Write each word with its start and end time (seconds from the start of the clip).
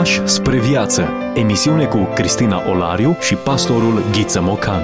Pași 0.00 0.26
spre 0.26 0.60
viață. 0.60 1.08
Emisiune 1.34 1.84
cu 1.84 2.08
Cristina 2.14 2.70
Olariu 2.70 3.16
și 3.20 3.34
pastorul 3.34 4.02
Ghiță 4.12 4.40
Mocan. 4.40 4.82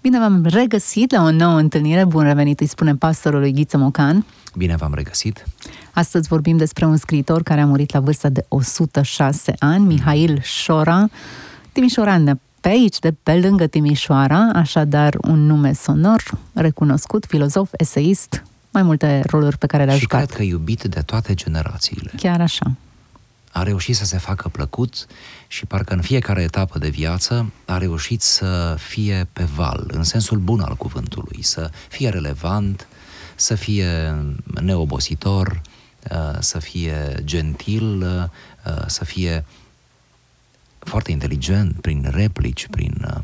Bine 0.00 0.18
v-am 0.18 0.44
regăsit 0.44 1.12
la 1.12 1.22
o 1.22 1.30
nouă 1.30 1.58
întâlnire. 1.58 2.04
Bun 2.04 2.22
revenit, 2.22 2.60
îi 2.60 2.66
spunem 2.66 2.96
pastorului 2.96 3.52
Ghiță 3.52 3.76
Mocan. 3.76 4.26
Bine 4.56 4.76
v-am 4.76 4.92
regăsit. 4.94 5.46
Astăzi 5.92 6.28
vorbim 6.28 6.56
despre 6.56 6.84
un 6.84 6.96
scriitor 6.96 7.42
care 7.42 7.60
a 7.60 7.66
murit 7.66 7.92
la 7.92 8.00
vârsta 8.00 8.28
de 8.28 8.44
106 8.48 9.54
ani, 9.58 9.86
Mihail 9.86 10.40
Șora, 10.42 11.08
timișoran 11.72 12.24
de 12.24 12.32
pe 12.60 12.68
aici, 12.68 12.98
de 12.98 13.14
pe 13.22 13.34
lângă 13.34 13.66
Timișoara, 13.66 14.50
așadar 14.54 15.16
un 15.20 15.46
nume 15.46 15.72
sonor, 15.72 16.22
recunoscut, 16.52 17.24
filozof, 17.26 17.70
eseist, 17.72 18.42
mai 18.70 18.82
multe 18.82 19.22
roluri 19.26 19.58
pe 19.58 19.66
care 19.66 19.84
le-a 19.84 19.94
și 19.94 20.00
jucat. 20.00 20.24
cred 20.24 20.36
că 20.36 20.42
iubit 20.42 20.82
de 20.82 21.00
toate 21.00 21.34
generațiile. 21.34 22.12
Chiar 22.16 22.40
așa. 22.40 22.76
A 23.52 23.62
reușit 23.62 23.96
să 23.96 24.04
se 24.04 24.18
facă 24.18 24.48
plăcut 24.48 25.06
și 25.46 25.66
parcă 25.66 25.94
în 25.94 26.00
fiecare 26.00 26.42
etapă 26.42 26.78
de 26.78 26.88
viață 26.88 27.52
a 27.64 27.78
reușit 27.78 28.22
să 28.22 28.76
fie 28.78 29.28
pe 29.32 29.44
val, 29.44 29.90
în 29.92 30.02
sensul 30.02 30.38
bun 30.38 30.60
al 30.60 30.74
cuvântului, 30.74 31.42
să 31.42 31.70
fie 31.88 32.08
relevant, 32.08 32.86
să 33.34 33.54
fie 33.54 34.14
neobositor, 34.60 35.60
uh, 36.10 36.36
să 36.38 36.58
fie 36.58 37.14
gentil, 37.24 38.02
uh, 38.02 38.86
să 38.86 39.04
fie 39.04 39.44
foarte 40.78 41.10
inteligent 41.10 41.80
prin 41.80 42.08
replici, 42.10 42.66
prin 42.70 43.06
uh, 43.06 43.22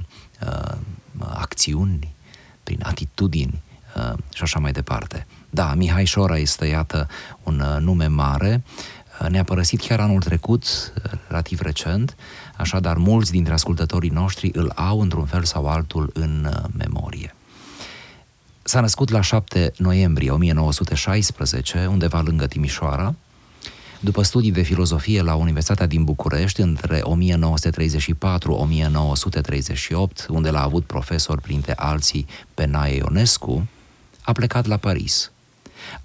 uh, 0.48 0.76
acțiuni, 1.18 2.14
prin 2.62 2.80
atitudini 2.82 3.52
uh, 3.54 3.65
și 4.34 4.42
așa 4.42 4.58
mai 4.58 4.72
departe. 4.72 5.26
Da, 5.50 5.74
Mihai 5.74 6.04
Șora 6.04 6.38
este, 6.38 6.66
iată, 6.66 7.08
un 7.42 7.60
uh, 7.60 7.76
nume 7.80 8.06
mare, 8.06 8.62
uh, 9.20 9.28
ne-a 9.28 9.44
părăsit 9.44 9.80
chiar 9.80 10.00
anul 10.00 10.20
trecut, 10.20 10.64
uh, 10.64 11.12
relativ 11.28 11.60
recent, 11.60 12.16
așadar 12.56 12.96
mulți 12.96 13.30
dintre 13.30 13.52
ascultătorii 13.52 14.10
noștri 14.10 14.50
îl 14.52 14.72
au 14.74 15.00
într-un 15.00 15.24
fel 15.24 15.44
sau 15.44 15.66
altul 15.66 16.10
în 16.14 16.48
uh, 16.50 16.64
memorie. 16.78 17.34
S-a 18.62 18.80
născut 18.80 19.10
la 19.10 19.20
7 19.20 19.72
noiembrie 19.76 20.30
1916, 20.30 21.86
undeva 21.86 22.20
lângă 22.20 22.46
Timișoara, 22.46 23.14
după 24.00 24.22
studii 24.22 24.52
de 24.52 24.62
filozofie 24.62 25.22
la 25.22 25.34
Universitatea 25.34 25.86
din 25.86 26.04
București 26.04 26.60
între 26.60 27.00
1934-1938, 27.00 27.04
unde 30.28 30.50
l-a 30.50 30.62
avut 30.62 30.84
profesor 30.84 31.40
printre 31.40 31.74
alții 31.76 32.26
pe 32.54 32.66
Nae 32.66 32.96
Ionescu, 32.96 33.66
a 34.26 34.32
plecat 34.32 34.66
la 34.66 34.76
Paris. 34.76 35.30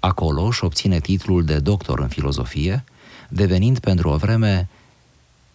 Acolo 0.00 0.42
își 0.42 0.64
obține 0.64 1.00
titlul 1.00 1.44
de 1.44 1.58
doctor 1.58 2.00
în 2.00 2.08
filozofie, 2.08 2.84
devenind 3.28 3.78
pentru 3.78 4.08
o 4.08 4.16
vreme 4.16 4.68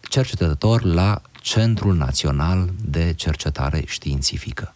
cercetător 0.00 0.82
la 0.82 1.22
Centrul 1.42 1.94
Național 1.94 2.70
de 2.84 3.12
Cercetare 3.12 3.82
Științifică. 3.86 4.74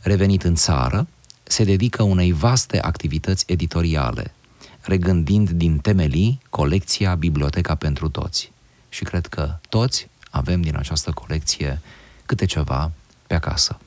Revenit 0.00 0.42
în 0.42 0.54
țară, 0.54 1.06
se 1.42 1.64
dedică 1.64 2.02
unei 2.02 2.32
vaste 2.32 2.80
activități 2.80 3.44
editoriale, 3.46 4.34
regândind 4.80 5.50
din 5.50 5.78
temelii 5.78 6.40
colecția 6.50 7.14
Biblioteca 7.14 7.74
pentru 7.74 8.08
Toți. 8.08 8.52
Și 8.88 9.04
cred 9.04 9.26
că 9.26 9.58
toți 9.68 10.08
avem 10.30 10.60
din 10.60 10.76
această 10.76 11.10
colecție 11.10 11.80
câte 12.26 12.44
ceva 12.44 12.90
pe 13.26 13.34
acasă. 13.34 13.78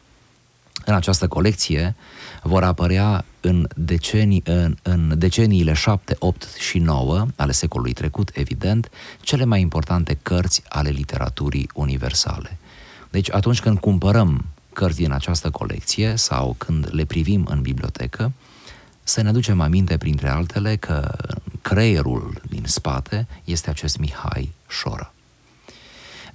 În 0.85 0.93
această 0.93 1.27
colecție 1.27 1.95
vor 2.43 2.63
apărea 2.63 3.25
în, 3.41 3.67
decenii, 3.75 4.41
în, 4.45 4.75
în 4.81 5.13
deceniile 5.17 5.73
7, 5.73 6.15
8 6.19 6.53
și 6.53 6.79
9 6.79 7.25
ale 7.35 7.51
secolului 7.51 7.93
trecut, 7.93 8.31
evident, 8.33 8.89
cele 9.21 9.45
mai 9.45 9.61
importante 9.61 10.19
cărți 10.21 10.63
ale 10.67 10.89
literaturii 10.89 11.69
universale. 11.73 12.57
Deci 13.09 13.31
atunci 13.31 13.59
când 13.59 13.79
cumpărăm 13.79 14.45
cărți 14.73 14.97
din 14.97 15.11
această 15.11 15.49
colecție 15.49 16.15
sau 16.15 16.55
când 16.57 16.87
le 16.91 17.05
privim 17.05 17.45
în 17.49 17.61
bibliotecă, 17.61 18.31
să 19.03 19.21
ne 19.21 19.29
aducem 19.29 19.61
aminte, 19.61 19.97
printre 19.97 20.29
altele, 20.29 20.75
că 20.75 21.15
creierul 21.61 22.41
din 22.49 22.63
spate 22.65 23.27
este 23.43 23.69
acest 23.69 23.97
Mihai 23.97 24.53
Șora. 24.67 25.13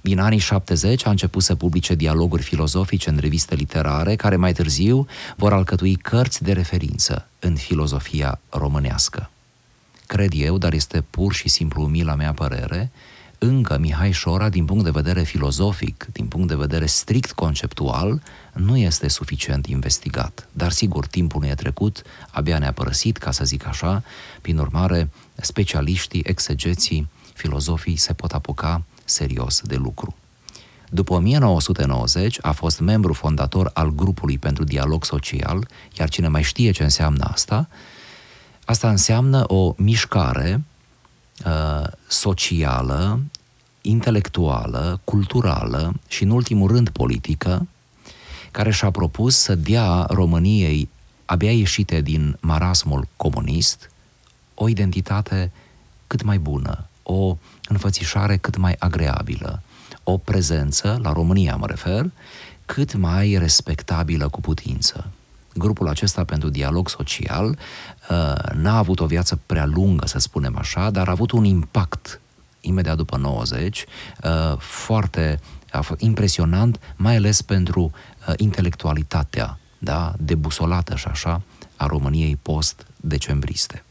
Din 0.01 0.19
anii 0.19 0.37
70 0.37 1.05
a 1.05 1.09
început 1.09 1.43
să 1.43 1.55
publice 1.55 1.95
dialoguri 1.95 2.41
filozofice 2.41 3.09
în 3.09 3.17
reviste 3.17 3.55
literare, 3.55 4.15
care 4.15 4.35
mai 4.35 4.53
târziu 4.53 5.07
vor 5.35 5.53
alcătui 5.53 5.95
cărți 5.95 6.43
de 6.43 6.53
referință 6.53 7.27
în 7.39 7.55
filozofia 7.55 8.39
românească. 8.49 9.29
Cred 10.07 10.31
eu, 10.35 10.57
dar 10.57 10.73
este 10.73 11.01
pur 11.09 11.33
și 11.33 11.49
simplu 11.49 11.83
umila 11.83 12.15
mea 12.15 12.33
părere, 12.33 12.91
încă 13.37 13.77
Mihai 13.77 14.11
Șora, 14.11 14.49
din 14.49 14.65
punct 14.65 14.83
de 14.83 14.89
vedere 14.89 15.23
filozofic, 15.23 16.07
din 16.11 16.25
punct 16.25 16.47
de 16.47 16.55
vedere 16.55 16.85
strict 16.85 17.31
conceptual, 17.31 18.21
nu 18.53 18.77
este 18.77 19.07
suficient 19.07 19.65
investigat. 19.65 20.47
Dar 20.51 20.71
sigur, 20.71 21.07
timpul 21.07 21.41
nu 21.41 21.47
e 21.47 21.53
trecut, 21.53 22.01
abia 22.31 22.57
ne-a 22.57 22.73
părăsit, 22.73 23.17
ca 23.17 23.31
să 23.31 23.43
zic 23.43 23.67
așa, 23.67 24.03
prin 24.41 24.57
urmare, 24.57 25.09
specialiștii, 25.35 26.23
exegeții, 26.25 27.07
filozofii 27.33 27.95
se 27.95 28.13
pot 28.13 28.31
apuca 28.31 28.83
serios 29.09 29.61
de 29.61 29.75
lucru. 29.75 30.15
După 30.89 31.13
1990 31.13 32.37
a 32.41 32.51
fost 32.51 32.79
membru 32.79 33.13
fondator 33.13 33.71
al 33.73 33.89
grupului 33.89 34.37
pentru 34.37 34.63
dialog 34.63 35.05
social, 35.05 35.67
iar 35.99 36.09
cine 36.09 36.27
mai 36.27 36.43
știe 36.43 36.71
ce 36.71 36.83
înseamnă 36.83 37.23
asta, 37.23 37.69
asta 38.65 38.89
înseamnă 38.89 39.43
o 39.47 39.73
mișcare 39.77 40.63
uh, 41.45 41.87
socială, 42.07 43.19
intelectuală, 43.81 45.01
culturală 45.03 45.93
și, 46.07 46.23
în 46.23 46.29
ultimul 46.29 46.71
rând, 46.71 46.89
politică, 46.89 47.67
care 48.51 48.71
și-a 48.71 48.91
propus 48.91 49.35
să 49.35 49.55
dea 49.55 50.05
României, 50.09 50.89
abia 51.25 51.51
ieșite 51.51 52.01
din 52.01 52.37
marasmul 52.41 53.07
comunist, 53.17 53.91
o 54.53 54.67
identitate 54.67 55.51
cât 56.07 56.23
mai 56.23 56.37
bună, 56.37 56.87
o 57.03 57.37
înfățișare 57.69 58.37
cât 58.37 58.57
mai 58.57 58.75
agreabilă, 58.79 59.61
o 60.03 60.17
prezență, 60.17 60.99
la 61.01 61.13
România 61.13 61.55
mă 61.55 61.65
refer, 61.65 62.11
cât 62.65 62.93
mai 62.95 63.37
respectabilă 63.39 64.29
cu 64.29 64.41
putință. 64.41 65.07
Grupul 65.53 65.87
acesta 65.87 66.23
pentru 66.23 66.49
dialog 66.49 66.89
social 66.89 67.47
uh, 68.09 68.33
n-a 68.53 68.77
avut 68.77 68.99
o 68.99 69.05
viață 69.05 69.39
prea 69.45 69.65
lungă, 69.65 70.07
să 70.07 70.19
spunem 70.19 70.57
așa, 70.57 70.89
dar 70.89 71.07
a 71.07 71.11
avut 71.11 71.31
un 71.31 71.43
impact 71.43 72.19
imediat 72.61 72.97
după 72.97 73.17
90, 73.17 73.85
uh, 74.23 74.57
foarte 74.57 75.39
a 75.71 75.81
fost 75.81 76.01
impresionant, 76.01 76.79
mai 76.95 77.15
ales 77.15 77.41
pentru 77.41 77.91
uh, 78.27 78.33
intelectualitatea 78.37 79.59
da, 79.77 80.13
debusolată 80.17 80.95
și 80.95 81.07
așa 81.07 81.41
a 81.75 81.85
României 81.85 82.35
post-decembriste. 82.35 83.83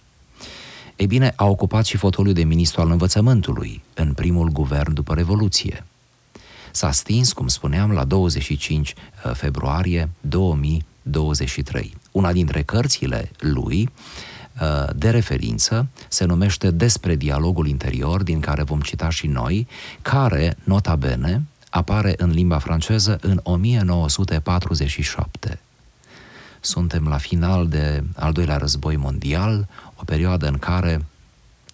Ei 0.98 1.06
bine, 1.06 1.32
a 1.36 1.44
ocupat 1.44 1.84
și 1.84 1.96
fotoliul 1.96 2.34
de 2.34 2.44
ministru 2.44 2.80
al 2.80 2.90
învățământului 2.90 3.82
în 3.94 4.12
primul 4.12 4.48
guvern 4.48 4.94
după 4.94 5.14
Revoluție. 5.14 5.84
S-a 6.70 6.90
stins, 6.90 7.32
cum 7.32 7.48
spuneam, 7.48 7.90
la 7.90 8.04
25 8.04 8.94
uh, 9.24 9.32
februarie 9.34 10.08
2023. 10.20 11.96
Una 12.12 12.32
dintre 12.32 12.62
cărțile 12.62 13.30
lui 13.38 13.88
uh, 14.60 14.84
de 14.96 15.10
referință 15.10 15.88
se 16.08 16.24
numește 16.24 16.70
Despre 16.70 17.16
dialogul 17.16 17.66
interior, 17.66 18.22
din 18.22 18.40
care 18.40 18.62
vom 18.62 18.80
cita 18.80 19.10
și 19.10 19.26
noi, 19.26 19.66
care, 20.02 20.56
nota 20.64 20.96
bene, 20.96 21.42
apare 21.70 22.14
în 22.16 22.30
limba 22.30 22.58
franceză 22.58 23.18
în 23.20 23.40
1947. 23.42 25.60
Suntem 26.60 27.08
la 27.08 27.16
final 27.16 27.68
de 27.68 28.04
al 28.16 28.32
doilea 28.32 28.56
război 28.56 28.96
mondial, 28.96 29.68
o 29.94 30.02
perioadă 30.04 30.46
în 30.46 30.58
care, 30.58 31.04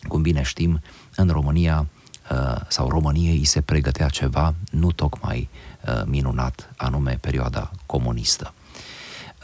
cum 0.08 0.22
bine 0.22 0.42
știm, 0.42 0.80
în 1.16 1.28
România 1.28 1.86
uh, 2.30 2.60
sau 2.68 2.88
României 2.88 3.36
îi 3.36 3.44
se 3.44 3.60
pregătea 3.60 4.08
ceva 4.08 4.54
nu 4.70 4.92
tocmai 4.92 5.48
uh, 5.86 6.02
minunat, 6.06 6.72
anume 6.76 7.18
perioada 7.20 7.70
comunistă. 7.86 8.54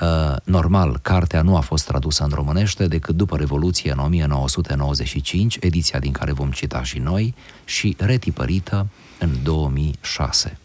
Uh, 0.01 0.37
normal, 0.45 0.99
cartea 1.03 1.43
nu 1.43 1.57
a 1.57 1.61
fost 1.61 1.87
tradusă 1.87 2.23
în 2.23 2.31
românește 2.35 2.87
decât 2.87 3.17
după 3.17 3.37
Revoluție 3.37 3.93
în 3.93 3.99
1995, 3.99 5.57
ediția 5.61 5.99
din 5.99 6.13
care 6.13 6.33
vom 6.33 6.51
cita 6.51 6.83
și 6.83 6.99
noi, 6.99 7.35
și 7.65 7.97
retipărită 7.99 8.87
în 9.19 9.31
2006. 9.43 10.59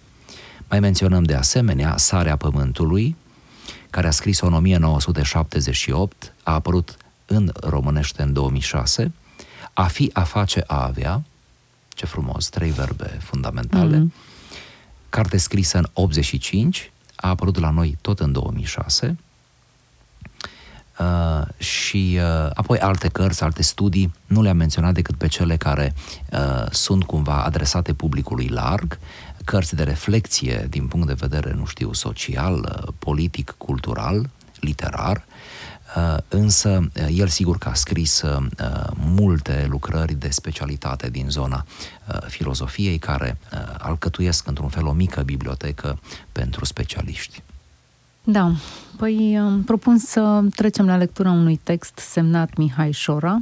Mai 0.70 0.80
menționăm 0.80 1.24
de 1.24 1.36
asemenea 1.36 1.98
Sarea 1.98 2.36
Pământului, 2.36 3.16
care 3.96 4.08
a 4.08 4.12
scris-o 4.12 4.46
în 4.46 4.54
1978, 4.54 6.34
a 6.44 6.54
apărut 6.54 6.98
în 7.26 7.52
românește 7.60 8.22
în 8.22 8.34
2006, 8.34 9.12
A 9.74 9.84
fi, 9.84 10.10
a 10.14 10.24
face, 10.24 10.64
a 10.68 10.84
avea, 10.84 11.24
ce 11.90 12.06
frumos, 12.06 12.50
trei 12.50 12.72
verbe 12.72 13.18
fundamentale, 13.22 13.98
mm-hmm. 13.98 15.10
carte 15.10 15.38
scrisă 15.38 15.78
în 15.78 15.88
85, 15.94 16.92
a 17.16 17.30
apărut 17.30 17.60
la 17.60 17.70
noi 17.70 17.98
tot 18.02 18.20
în 18.20 18.32
2006, 18.32 19.18
Uh, 21.00 21.48
și 21.58 22.20
uh, 22.20 22.50
apoi 22.54 22.78
alte 22.78 23.08
cărți, 23.08 23.44
alte 23.44 23.64
studii, 23.64 24.14
nu 24.26 24.42
le-am 24.42 24.58
menționat 24.58 24.94
decât 24.94 25.16
pe 25.16 25.28
cele 25.28 25.58
care 25.58 25.94
uh, 26.32 26.66
sunt 26.72 27.04
cumva 27.04 27.44
adresate 27.44 27.94
publicului 27.94 28.48
larg, 28.48 29.00
cărți 29.46 29.76
de 29.76 29.84
reflexie 29.84 30.68
din 30.70 30.88
punct 30.88 31.08
de 31.08 31.14
vedere, 31.14 31.54
nu 31.54 31.66
știu, 31.66 31.94
social, 31.94 32.54
uh, 32.54 32.94
politic, 33.00 33.56
cultural, 33.58 34.30
literar, 34.60 35.26
uh, 35.96 36.18
însă 36.28 36.70
uh, 36.70 37.08
el 37.18 37.28
sigur 37.28 37.58
că 37.58 37.70
a 37.70 37.74
scris 37.74 38.22
uh, 38.22 38.46
multe 38.96 39.66
lucrări 39.70 40.14
de 40.14 40.30
specialitate 40.30 41.10
din 41.10 41.30
zona 41.30 41.66
uh, 42.08 42.18
filozofiei 42.28 42.98
care 42.98 43.38
uh, 43.54 43.60
alcătuiesc 43.78 44.48
într-un 44.48 44.70
fel 44.70 44.86
o 44.86 44.92
mică 44.92 45.22
bibliotecă 45.22 46.00
pentru 46.32 46.66
specialiști. 46.66 47.44
Da, 48.24 48.52
păi 48.98 49.40
propun 49.66 49.98
să 49.98 50.42
trecem 50.56 50.86
la 50.86 50.98
lectura 50.98 51.32
unui 51.32 51.60
text 51.64 51.98
semnat 51.98 52.56
Mihai 52.56 52.92
Șora 52.92 53.42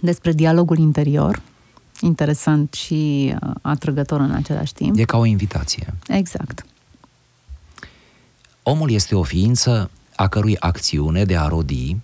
despre 0.00 0.32
dialogul 0.32 0.78
interior, 0.78 1.42
interesant 2.00 2.72
și 2.72 3.34
uh, 3.42 3.50
atrăgător 3.62 4.20
în 4.20 4.30
același 4.30 4.72
timp. 4.72 4.98
E 4.98 5.04
ca 5.04 5.16
o 5.16 5.24
invitație. 5.24 5.94
Exact. 6.08 6.66
Omul 8.62 8.90
este 8.90 9.14
o 9.14 9.22
ființă 9.22 9.90
a 10.16 10.28
cărui 10.28 10.56
acțiune 10.58 11.24
de 11.24 11.36
a 11.36 11.48
rodi 11.48 11.96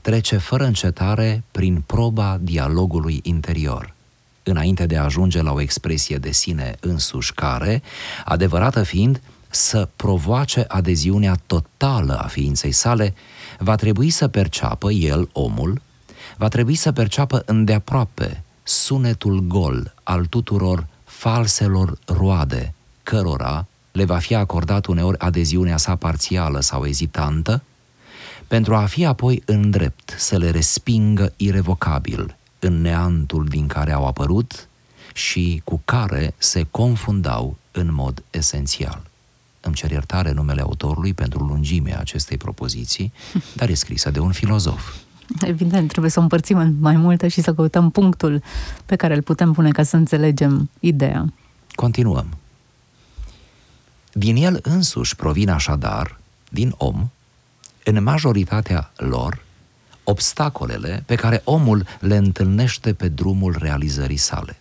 trece 0.00 0.36
fără 0.36 0.64
încetare 0.64 1.42
prin 1.50 1.82
proba 1.86 2.38
dialogului 2.40 3.20
interior, 3.22 3.94
înainte 4.42 4.86
de 4.86 4.96
a 4.96 5.04
ajunge 5.04 5.42
la 5.42 5.52
o 5.52 5.60
expresie 5.60 6.16
de 6.16 6.30
sine 6.30 6.76
însuși 6.80 7.34
care, 7.34 7.82
adevărată 8.24 8.82
fiind, 8.82 9.20
să 9.48 9.88
provoace 9.96 10.64
adeziunea 10.68 11.34
totală 11.46 12.18
a 12.18 12.26
ființei 12.26 12.72
sale, 12.72 13.14
va 13.58 13.74
trebui 13.74 14.10
să 14.10 14.28
perceapă 14.28 14.90
el, 14.90 15.28
omul, 15.32 15.80
va 16.36 16.48
trebui 16.48 16.74
să 16.74 16.92
perceapă 16.92 17.42
îndeaproape 17.46 18.42
sunetul 18.70 19.40
gol 19.40 19.94
al 20.02 20.26
tuturor 20.26 20.86
falselor 21.04 21.98
roade, 22.04 22.74
cărora 23.02 23.66
le 23.92 24.04
va 24.04 24.18
fi 24.18 24.34
acordat 24.34 24.86
uneori 24.86 25.18
adeziunea 25.18 25.76
sa 25.76 25.96
parțială 25.96 26.60
sau 26.60 26.86
ezitantă, 26.86 27.62
pentru 28.46 28.74
a 28.74 28.84
fi 28.84 29.04
apoi 29.04 29.42
în 29.44 29.70
drept 29.70 30.14
să 30.18 30.36
le 30.36 30.50
respingă 30.50 31.32
irevocabil 31.36 32.36
în 32.58 32.80
neantul 32.80 33.44
din 33.44 33.66
care 33.66 33.92
au 33.92 34.06
apărut 34.06 34.68
și 35.14 35.60
cu 35.64 35.82
care 35.84 36.34
se 36.38 36.66
confundau 36.70 37.56
în 37.72 37.94
mod 37.94 38.22
esențial. 38.30 39.02
Îmi 39.60 39.74
cer 39.74 39.90
iertare 39.90 40.32
numele 40.32 40.60
autorului 40.60 41.14
pentru 41.14 41.44
lungimea 41.44 41.98
acestei 41.98 42.36
propoziții, 42.36 43.12
dar 43.54 43.68
e 43.68 43.74
scrisă 43.74 44.10
de 44.10 44.18
un 44.18 44.32
filozof. 44.32 44.94
Evident, 45.40 45.88
trebuie 45.88 46.10
să 46.10 46.18
o 46.18 46.22
împărțim 46.22 46.58
în 46.58 46.74
mai 46.80 46.96
multe 46.96 47.28
și 47.28 47.40
să 47.40 47.54
căutăm 47.54 47.90
punctul 47.90 48.42
pe 48.86 48.96
care 48.96 49.14
îl 49.14 49.22
putem 49.22 49.52
pune 49.52 49.70
ca 49.70 49.82
să 49.82 49.96
înțelegem 49.96 50.70
ideea. 50.80 51.32
Continuăm. 51.74 52.26
Din 54.12 54.36
el 54.36 54.58
însuși 54.62 55.16
provin 55.16 55.48
așadar, 55.48 56.18
din 56.48 56.74
om, 56.76 57.10
în 57.84 58.02
majoritatea 58.02 58.90
lor, 58.96 59.44
obstacolele 60.04 61.02
pe 61.06 61.14
care 61.14 61.40
omul 61.44 61.86
le 62.00 62.16
întâlnește 62.16 62.92
pe 62.92 63.08
drumul 63.08 63.56
realizării 63.58 64.16
sale. 64.16 64.60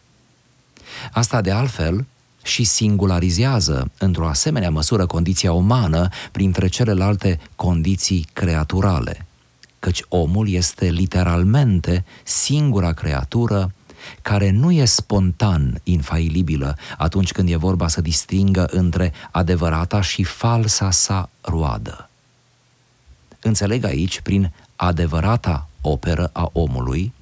Asta, 1.12 1.42
de 1.42 1.52
altfel, 1.52 2.06
și 2.44 2.64
singularizează 2.64 3.92
într-o 3.98 4.28
asemenea 4.28 4.70
măsură 4.70 5.06
condiția 5.06 5.52
umană 5.52 6.08
printre 6.32 6.68
celelalte 6.68 7.40
condiții 7.56 8.28
creaturale, 8.34 9.26
căci 9.80 10.04
omul 10.08 10.50
este 10.50 10.86
literalmente 10.86 12.06
singura 12.24 12.94
creatură 12.94 13.74
care 14.22 14.50
nu 14.50 14.72
e 14.72 14.86
spontan 14.86 15.80
infailibilă 15.84 16.78
atunci 16.98 17.32
când 17.32 17.50
e 17.50 17.56
vorba 17.56 17.88
să 17.88 18.02
distingă 18.02 18.66
între 18.72 19.14
adevărata 19.32 20.02
și 20.02 20.24
falsa 20.24 20.92
sa 20.92 21.30
roadă. 21.42 22.10
Înțeleg 23.42 23.84
aici, 23.84 24.22
prin 24.22 24.52
adevărata 24.76 25.68
operă 25.82 26.30
a 26.34 26.50
omului, 26.54 27.14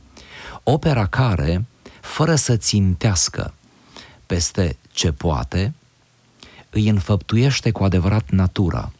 opera 0.63 1.05
care, 1.05 1.65
fără 2.01 2.35
să 2.35 2.57
țintească 2.57 3.53
peste 4.25 4.77
ce 4.91 5.11
poate, 5.11 5.73
îi 6.69 6.89
înfăptuiește 6.89 7.71
cu 7.71 7.83
adevărat 7.83 8.29
natura, 8.29 8.91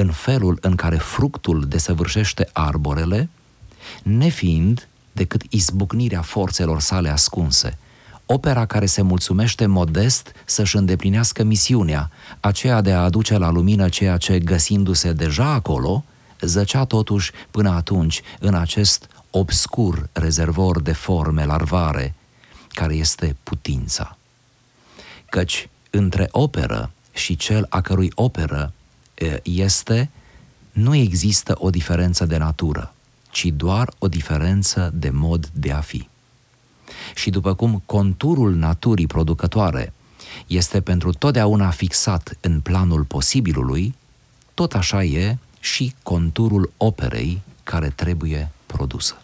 în 0.00 0.10
felul 0.10 0.58
în 0.60 0.74
care 0.74 0.96
fructul 0.96 1.64
desăvârșește 1.68 2.48
arborele, 2.52 3.28
nefiind 4.02 4.88
decât 5.12 5.42
izbucnirea 5.48 6.22
forțelor 6.22 6.80
sale 6.80 7.08
ascunse, 7.08 7.78
opera 8.26 8.66
care 8.66 8.86
se 8.86 9.02
mulțumește 9.02 9.66
modest 9.66 10.32
să-și 10.44 10.76
îndeplinească 10.76 11.42
misiunea, 11.42 12.10
aceea 12.40 12.80
de 12.80 12.92
a 12.92 13.02
aduce 13.02 13.38
la 13.38 13.50
lumină 13.50 13.88
ceea 13.88 14.16
ce, 14.16 14.38
găsindu-se 14.38 15.12
deja 15.12 15.52
acolo, 15.52 16.04
zăcea 16.40 16.84
totuși 16.84 17.30
până 17.50 17.70
atunci 17.70 18.20
în 18.38 18.54
acest 18.54 19.08
obscur 19.30 20.08
rezervor 20.12 20.80
de 20.80 20.92
forme 20.92 21.44
larvare, 21.44 22.14
care 22.68 22.94
este 22.94 23.36
putința. 23.42 24.16
Căci 25.28 25.68
între 25.90 26.28
operă 26.30 26.90
și 27.12 27.36
cel 27.36 27.66
a 27.68 27.80
cărui 27.80 28.12
operă 28.14 28.72
este, 29.42 30.10
nu 30.72 30.94
există 30.94 31.56
o 31.58 31.70
diferență 31.70 32.26
de 32.26 32.36
natură, 32.36 32.94
ci 33.30 33.44
doar 33.44 33.92
o 33.98 34.08
diferență 34.08 34.90
de 34.94 35.10
mod 35.10 35.50
de 35.52 35.72
a 35.72 35.80
fi. 35.80 36.08
Și 37.14 37.30
după 37.30 37.54
cum 37.54 37.82
conturul 37.86 38.54
naturii 38.54 39.06
producătoare 39.06 39.92
este 40.46 40.80
pentru 40.80 41.12
totdeauna 41.12 41.70
fixat 41.70 42.36
în 42.40 42.60
planul 42.60 43.04
posibilului, 43.04 43.94
tot 44.54 44.74
așa 44.74 45.04
e 45.04 45.36
și 45.60 45.94
conturul 46.02 46.72
operei 46.76 47.40
care 47.62 47.88
trebuie 47.88 48.50
produsă. 48.66 49.14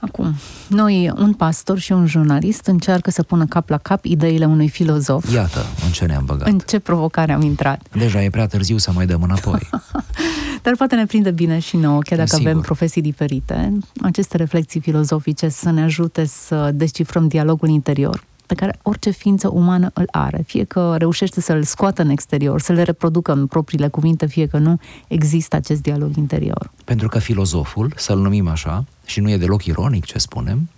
Acum, 0.00 0.34
noi, 0.68 1.12
un 1.16 1.32
pastor 1.32 1.78
și 1.78 1.92
un 1.92 2.06
jurnalist, 2.06 2.66
încearcă 2.66 3.10
să 3.10 3.22
pună 3.22 3.46
cap 3.46 3.68
la 3.68 3.78
cap 3.78 4.04
ideile 4.04 4.44
unui 4.44 4.68
filozof. 4.68 5.32
Iată, 5.32 5.66
în 5.84 5.90
ce 5.90 6.04
ne-am 6.04 6.24
băgat. 6.24 6.48
În 6.48 6.58
ce 6.58 6.78
provocare 6.78 7.32
am 7.32 7.42
intrat. 7.42 7.80
Deja 7.92 8.22
e 8.22 8.30
prea 8.30 8.46
târziu 8.46 8.76
să 8.76 8.92
mai 8.92 9.06
dăm 9.06 9.22
înapoi. 9.22 9.60
Dar 10.62 10.74
poate 10.76 10.94
ne 10.94 11.06
prinde 11.06 11.30
bine 11.30 11.58
și 11.58 11.76
nouă, 11.76 12.00
chiar 12.00 12.18
dacă 12.18 12.34
Sigur. 12.34 12.50
avem 12.50 12.60
profesii 12.60 13.02
diferite, 13.02 13.78
aceste 14.02 14.36
reflexii 14.36 14.80
filozofice 14.80 15.48
să 15.48 15.70
ne 15.70 15.82
ajute 15.82 16.24
să 16.24 16.70
descifrăm 16.74 17.28
dialogul 17.28 17.68
interior 17.68 18.26
pe 18.48 18.54
care 18.54 18.78
orice 18.82 19.10
ființă 19.10 19.48
umană 19.52 19.90
îl 19.94 20.08
are. 20.10 20.42
Fie 20.46 20.64
că 20.64 20.94
reușește 20.98 21.40
să-l 21.40 21.62
scoată 21.62 22.02
în 22.02 22.08
exterior, 22.08 22.60
să 22.60 22.72
le 22.72 22.82
reproducă 22.82 23.32
în 23.32 23.46
propriile 23.46 23.88
cuvinte, 23.88 24.26
fie 24.26 24.46
că 24.46 24.58
nu, 24.58 24.80
există 25.08 25.56
acest 25.56 25.82
dialog 25.82 26.16
interior. 26.16 26.70
Pentru 26.84 27.08
că 27.08 27.18
filozoful, 27.18 27.92
să-l 27.96 28.18
numim 28.18 28.48
așa, 28.48 28.84
și 29.08 29.20
nu 29.20 29.30
e 29.30 29.36
deloc 29.36 29.64
ironic 29.64 30.04
ce 30.04 30.18
spunem, 30.18 30.68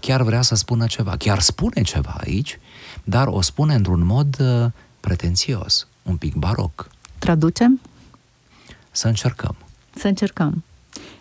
chiar 0.00 0.22
vrea 0.22 0.42
să 0.42 0.54
spună 0.54 0.86
ceva, 0.86 1.16
chiar 1.16 1.40
spune 1.40 1.82
ceva 1.82 2.16
aici, 2.20 2.58
dar 3.04 3.26
o 3.26 3.40
spune 3.40 3.74
într-un 3.74 4.04
mod 4.04 4.36
uh, 4.40 4.70
pretențios, 5.00 5.86
un 6.02 6.16
pic 6.16 6.34
baroc. 6.34 6.88
Traducem? 7.18 7.80
Să 8.90 9.08
încercăm. 9.08 9.56
Să 9.94 10.06
încercăm. 10.06 10.64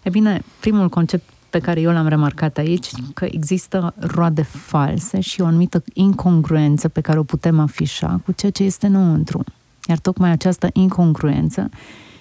E 0.04 0.10
bine, 0.10 0.44
primul 0.60 0.90
concept 0.90 1.30
pe 1.50 1.60
care 1.60 1.82
eu 1.82 1.92
l-am 1.92 2.08
remarcat 2.08 2.58
aici, 2.58 2.88
că 3.14 3.26
există 3.32 3.94
roade 3.98 4.42
false 4.42 5.20
și 5.20 5.42
o 5.42 5.46
anumită 5.46 5.84
incongruență 5.94 6.88
pe 6.88 7.02
care 7.02 7.20
o 7.20 7.24
putem 7.24 7.60
afișa 7.60 8.22
cu 8.26 8.32
ceea 8.32 8.52
ce 8.52 8.64
este 8.64 8.86
înăuntru. 8.86 9.44
Iar 9.88 9.98
tocmai 9.98 10.32
această 10.32 10.70
incongruență 10.74 11.70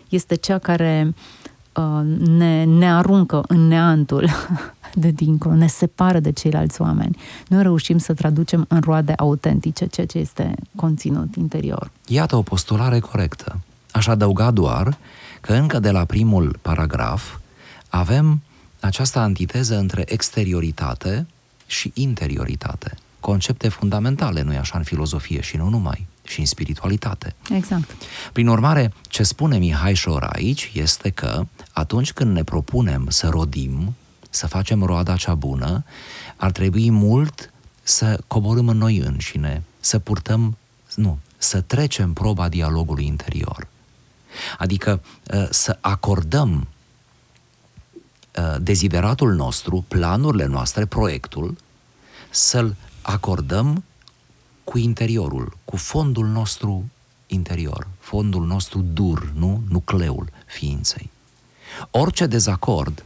este 0.09 0.35
cea 0.35 0.59
care 0.59 1.07
uh, 1.07 1.14
ne, 2.19 2.64
ne 2.64 2.93
aruncă 2.93 3.45
în 3.49 3.69
neantul 3.69 4.31
de 4.95 5.11
dincolo, 5.11 5.54
ne 5.54 5.66
separă 5.66 6.19
de 6.19 6.33
ceilalți 6.33 6.81
oameni. 6.81 7.16
Nu 7.49 7.62
reușim 7.62 7.99
să 7.99 8.14
traducem 8.14 8.64
în 8.69 8.81
roade 8.81 9.12
autentice 9.16 9.87
ceea 9.87 10.07
ce 10.07 10.19
este 10.19 10.54
conținut 10.76 11.35
interior. 11.35 11.90
Iată 12.07 12.37
o 12.37 12.43
postulare 12.43 12.99
corectă. 12.99 13.61
Aș 13.90 14.07
adăuga 14.07 14.50
doar 14.50 14.97
că 15.40 15.52
încă 15.52 15.78
de 15.78 15.90
la 15.90 16.04
primul 16.04 16.59
paragraf 16.62 17.37
avem 17.88 18.40
această 18.81 19.19
antiteză 19.19 19.78
între 19.78 20.04
exterioritate 20.07 21.26
și 21.66 21.90
interioritate. 21.95 22.95
Concepte 23.21 23.69
fundamentale, 23.69 24.43
nu-i 24.43 24.57
așa, 24.57 24.78
în 24.78 24.85
filozofie 24.85 25.40
și 25.40 25.57
nu 25.57 25.69
numai, 25.69 26.07
și 26.25 26.40
în 26.40 26.47
spiritualitate. 26.47 27.35
Exact. 27.50 27.90
Prin 28.33 28.49
urmare, 28.49 28.93
ce 29.09 29.23
spune 29.23 29.59
Mihai 29.59 29.95
Șor 29.95 30.23
aici 30.33 30.71
este 30.75 31.11
că 31.11 31.47
atunci 31.73 32.12
când 32.12 32.35
ne 32.35 32.45
propunem 32.45 33.07
să 33.09 33.28
rodim, 33.28 33.95
să 34.31 34.47
facem 34.47 34.83
roada 34.83 35.16
cea 35.16 35.35
bună, 35.35 35.85
ar 36.37 36.50
trebui 36.50 36.90
mult 36.90 37.52
să 37.83 38.21
coborâm 38.26 38.69
în 38.69 38.76
noi 38.76 38.97
înșine, 38.97 39.62
să 39.81 39.99
purtăm, 39.99 40.57
nu, 40.95 41.19
să 41.37 41.61
trecem 41.61 42.12
proba 42.12 42.49
dialogului 42.49 43.07
interior. 43.07 43.66
Adică 44.59 45.02
ă, 45.33 45.49
să 45.50 45.78
acordăm 45.81 46.66
uh, 48.38 48.57
dezideratul 48.61 49.35
nostru, 49.35 49.85
planurile 49.88 50.47
noastre, 50.47 50.87
proiectul, 50.87 51.57
să-l 52.31 52.76
acordăm 53.02 53.85
cu 54.64 54.78
interiorul, 54.78 55.56
cu 55.64 55.76
fondul 55.76 56.26
nostru 56.26 56.85
interior, 57.26 57.87
fondul 57.99 58.47
nostru 58.47 58.85
dur, 58.92 59.33
nu? 59.35 59.62
Nucleul 59.68 60.28
ființei. 60.47 61.11
Orice 61.90 62.26
dezacord 62.26 63.04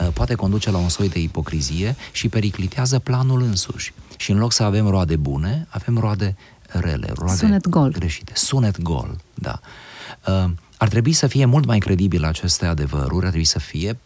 uh, 0.00 0.08
poate 0.12 0.34
conduce 0.34 0.70
la 0.70 0.78
un 0.78 0.88
soi 0.88 1.08
de 1.08 1.18
ipocrizie 1.18 1.96
și 2.12 2.28
periclitează 2.28 2.98
planul 2.98 3.42
însuși. 3.42 3.92
Și 4.16 4.30
în 4.30 4.38
loc 4.38 4.52
să 4.52 4.62
avem 4.62 4.88
roade 4.88 5.16
bune, 5.16 5.66
avem 5.70 5.98
roade 5.98 6.36
rele, 6.66 7.12
roade 7.14 7.36
Sunet 7.36 7.68
gol. 7.68 7.90
greșite. 7.90 8.32
Sunet 8.34 8.82
gol, 8.82 9.16
da. 9.34 9.60
Uh, 10.26 10.50
ar 10.76 10.88
trebui 10.88 11.12
să 11.12 11.26
fie 11.26 11.44
mult 11.44 11.66
mai 11.66 11.78
credibil 11.78 12.24
aceste 12.24 12.66
adevăruri, 12.66 13.24
ar 13.24 13.30
trebui 13.30 13.44
să 13.44 13.58
fie 13.58 13.98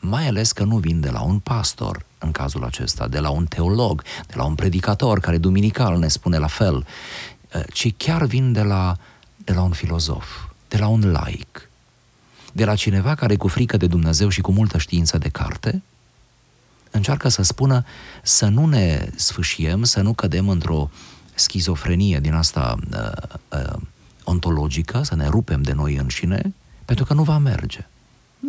mai 0.00 0.26
ales 0.26 0.52
că 0.52 0.64
nu 0.64 0.76
vin 0.76 1.00
de 1.00 1.10
la 1.10 1.22
un 1.22 1.38
pastor, 1.38 2.04
în 2.18 2.32
cazul 2.32 2.64
acesta, 2.64 3.08
de 3.08 3.18
la 3.18 3.30
un 3.30 3.46
teolog, 3.46 4.02
de 4.26 4.34
la 4.36 4.44
un 4.44 4.54
predicator 4.54 5.20
care 5.20 5.38
duminical 5.38 5.98
ne 5.98 6.08
spune 6.08 6.38
la 6.38 6.46
fel, 6.46 6.86
uh, 7.54 7.62
ci 7.72 7.94
chiar 7.96 8.24
vin 8.24 8.52
de 8.52 8.62
la, 8.62 8.96
de 9.36 9.52
la 9.52 9.62
un 9.62 9.72
filozof, 9.72 10.26
de 10.68 10.78
la 10.78 10.86
un 10.86 11.10
laic, 11.10 11.70
de 12.52 12.64
la 12.64 12.74
cineva 12.74 13.14
care 13.14 13.36
cu 13.36 13.48
frică 13.48 13.76
de 13.76 13.86
Dumnezeu 13.86 14.28
și 14.28 14.40
cu 14.40 14.52
multă 14.52 14.78
știință 14.78 15.18
de 15.18 15.28
carte, 15.28 15.82
încearcă 16.90 17.28
să 17.28 17.42
spună 17.42 17.84
să 18.22 18.46
nu 18.46 18.66
ne 18.66 19.10
sfâșiem, 19.14 19.84
să 19.84 20.00
nu 20.00 20.12
cădem 20.12 20.48
într-o 20.48 20.90
schizofrenie 21.34 22.20
din 22.20 22.32
asta 22.32 22.76
uh, 22.92 23.38
uh, 23.48 23.80
ontologică, 24.24 25.02
să 25.02 25.14
ne 25.14 25.28
rupem 25.28 25.62
de 25.62 25.72
noi 25.72 25.96
înșine, 25.96 26.54
pentru 26.84 27.04
că 27.04 27.14
nu 27.14 27.22
va 27.22 27.38
merge. 27.38 27.86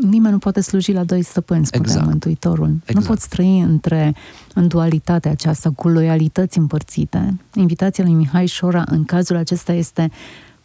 Nimeni 0.01 0.34
nu 0.34 0.39
poate 0.39 0.62
sluji 0.62 0.91
la 0.91 1.03
doi 1.03 1.22
stăpâni, 1.22 1.65
spune 1.65 1.84
Exact. 1.86 2.06
Mântuitorul. 2.06 2.75
Exact. 2.86 3.00
Nu 3.00 3.13
poți 3.13 3.29
trăi 3.29 3.60
între, 3.60 4.15
în 4.53 4.68
dualitatea 4.68 5.32
aceasta, 5.32 5.72
cu 5.75 5.88
loialități 5.88 6.58
împărțite. 6.58 7.39
Invitația 7.53 8.03
lui 8.03 8.13
Mihai 8.13 8.46
Șora 8.46 8.84
în 8.86 9.03
cazul 9.03 9.36
acesta 9.36 9.74
este 9.74 10.12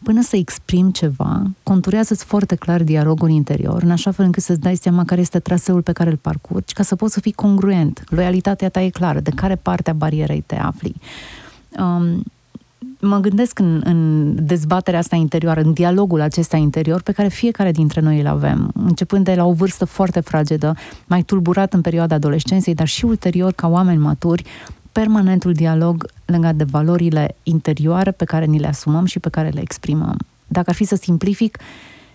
până 0.03 0.21
să 0.21 0.35
exprimi 0.35 0.91
ceva, 0.91 1.43
conturează-ți 1.63 2.25
foarte 2.25 2.55
clar 2.55 2.83
dialogul 2.83 3.29
interior, 3.29 3.83
în 3.83 3.91
așa 3.91 4.11
fel 4.11 4.25
încât 4.25 4.43
să-ți 4.43 4.59
dai 4.59 4.75
seama 4.75 5.05
care 5.05 5.21
este 5.21 5.39
traseul 5.39 5.81
pe 5.81 5.91
care 5.91 6.09
îl 6.09 6.17
parcurgi, 6.17 6.73
ca 6.73 6.83
să 6.83 6.95
poți 6.95 7.13
să 7.13 7.19
fii 7.19 7.31
congruent. 7.31 8.03
Loialitatea 8.07 8.69
ta 8.69 8.81
e 8.81 8.89
clară, 8.89 9.19
de 9.19 9.31
care 9.31 9.55
parte 9.55 9.89
a 9.89 9.93
barierei 9.93 10.43
te 10.45 10.55
afli. 10.55 10.95
Um, 11.79 12.23
mă 13.07 13.19
gândesc 13.19 13.59
în, 13.59 13.81
în 13.83 14.31
dezbaterea 14.45 14.99
asta 14.99 15.15
interioară, 15.15 15.61
în 15.61 15.73
dialogul 15.73 16.21
acesta 16.21 16.57
interior 16.57 17.01
pe 17.01 17.11
care 17.11 17.27
fiecare 17.27 17.71
dintre 17.71 18.01
noi 18.01 18.19
îl 18.19 18.27
avem, 18.27 18.71
începând 18.73 19.25
de 19.25 19.35
la 19.35 19.45
o 19.45 19.53
vârstă 19.53 19.85
foarte 19.85 20.19
fragedă, 20.19 20.75
mai 21.07 21.23
tulburat 21.23 21.73
în 21.73 21.81
perioada 21.81 22.15
adolescenței, 22.15 22.73
dar 22.73 22.87
și 22.87 23.05
ulterior 23.05 23.51
ca 23.51 23.67
oameni 23.67 23.97
maturi, 23.97 24.43
permanentul 24.91 25.53
dialog 25.53 26.05
legat 26.25 26.55
de 26.55 26.63
valorile 26.63 27.35
interioare 27.43 28.11
pe 28.11 28.25
care 28.25 28.45
ni 28.45 28.59
le 28.59 28.67
asumăm 28.67 29.05
și 29.05 29.19
pe 29.19 29.29
care 29.29 29.49
le 29.49 29.61
exprimăm. 29.61 30.17
Dacă 30.47 30.69
ar 30.69 30.75
fi 30.75 30.83
să 30.83 30.95
simplific, 30.95 31.57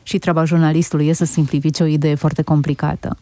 și 0.03 0.19
treaba 0.19 0.45
jurnalistului 0.45 1.07
e 1.07 1.13
să 1.13 1.25
simplifice 1.25 1.83
o 1.83 1.87
idee 1.87 2.15
foarte 2.15 2.43
complicată. 2.43 3.17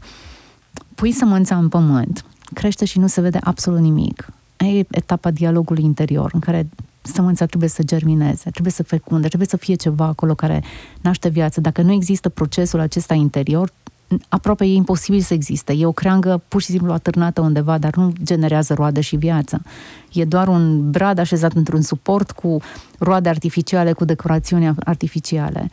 Pui 0.95 1.13
sămânța 1.13 1.57
în 1.57 1.69
pământ, 1.69 2.25
crește 2.55 2.85
și 2.85 2.99
nu 2.99 3.07
se 3.07 3.21
vede 3.21 3.39
absolut 3.43 3.81
nimic. 3.81 4.29
E 4.57 4.85
etapa 4.91 5.31
dialogului 5.31 5.85
interior, 5.85 6.31
în 6.35 6.41
care 6.41 6.69
sămânța 7.15 7.47
trebuie 7.47 7.69
să 7.69 7.83
germineze, 7.83 8.51
trebuie 8.51 8.73
să 8.73 8.83
fecunde, 8.83 9.27
trebuie 9.27 9.49
să 9.49 9.57
fie 9.57 9.75
ceva 9.75 10.05
acolo 10.05 10.35
care 10.35 10.63
naște 11.01 11.29
viață. 11.29 11.61
Dacă 11.61 11.83
nu 11.83 11.93
există 11.93 12.29
procesul 12.29 12.81
acesta 12.81 13.15
interior, 13.15 13.73
aproape 14.29 14.65
e 14.65 14.75
imposibil 14.75 15.21
să 15.21 15.35
existe. 15.35 15.73
E 15.73 15.87
o 15.87 15.93
creangă 15.93 16.43
pur 16.49 16.61
și 16.61 16.71
simplu 16.71 16.93
atârnată 16.93 17.41
undeva, 17.41 17.79
dar 17.79 17.95
nu 17.95 18.13
generează 18.23 18.75
roade 18.75 19.01
și 19.01 19.17
viață. 19.17 19.63
E 20.13 20.25
doar 20.25 20.49
un 20.49 20.91
brad 20.91 21.19
așezat 21.19 21.53
într-un 21.53 21.83
suport 21.83 22.31
cu 22.31 22.61
roade 22.99 23.29
artificiale, 23.29 23.93
cu 23.93 24.05
decorațiuni 24.05 24.75
artificiale. 24.85 25.71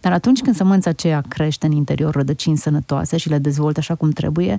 Dar 0.00 0.12
atunci 0.12 0.40
când 0.40 0.56
sămânța 0.56 0.90
aceea 0.90 1.22
crește 1.28 1.66
în 1.66 1.72
interior 1.72 2.14
rădăcini 2.14 2.56
sănătoase 2.56 3.16
și 3.16 3.28
le 3.28 3.38
dezvoltă 3.38 3.78
așa 3.80 3.94
cum 3.94 4.10
trebuie, 4.10 4.58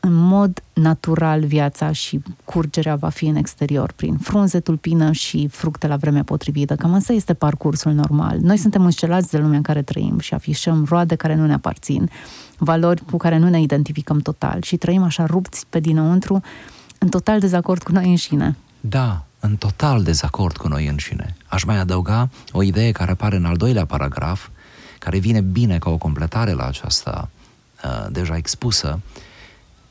în 0.00 0.12
mod 0.12 0.62
natural 0.72 1.44
viața 1.44 1.92
și 1.92 2.20
curgerea 2.44 2.96
va 2.96 3.08
fi 3.08 3.26
în 3.26 3.36
exterior, 3.36 3.92
prin 3.92 4.16
frunze, 4.16 4.60
tulpină 4.60 5.12
și 5.12 5.48
fructe 5.50 5.86
la 5.86 5.96
vremea 5.96 6.24
potrivită. 6.24 6.76
Cam 6.76 6.94
asta 6.94 7.12
este 7.12 7.34
parcursul 7.34 7.92
normal. 7.92 8.38
Noi 8.40 8.56
suntem 8.56 8.84
înșelați 8.84 9.30
de 9.30 9.38
lumea 9.38 9.56
în 9.56 9.62
care 9.62 9.82
trăim 9.82 10.18
și 10.18 10.34
afișăm 10.34 10.86
roade 10.88 11.14
care 11.14 11.34
nu 11.34 11.46
ne 11.46 11.52
aparțin, 11.52 12.10
valori 12.58 13.02
cu 13.10 13.16
care 13.16 13.38
nu 13.38 13.48
ne 13.48 13.60
identificăm 13.60 14.18
total 14.18 14.62
și 14.62 14.76
trăim 14.76 15.02
așa 15.02 15.26
rupți 15.26 15.66
pe 15.70 15.80
dinăuntru, 15.80 16.40
în 16.98 17.08
total 17.08 17.40
dezacord 17.40 17.82
cu 17.82 17.92
noi 17.92 18.08
înșine. 18.08 18.56
Da, 18.80 19.24
în 19.40 19.56
total 19.56 20.02
dezacord 20.02 20.56
cu 20.56 20.68
noi 20.68 20.86
înșine. 20.86 21.36
Aș 21.46 21.64
mai 21.64 21.78
adăuga 21.78 22.28
o 22.52 22.62
idee 22.62 22.92
care 22.92 23.10
apare 23.10 23.36
în 23.36 23.44
al 23.44 23.56
doilea 23.56 23.84
paragraf, 23.84 24.48
care 24.98 25.18
vine 25.18 25.40
bine 25.40 25.78
ca 25.78 25.90
o 25.90 25.96
completare 25.96 26.52
la 26.52 26.66
aceasta 26.66 27.30
uh, 27.84 28.06
deja 28.10 28.36
expusă, 28.36 29.00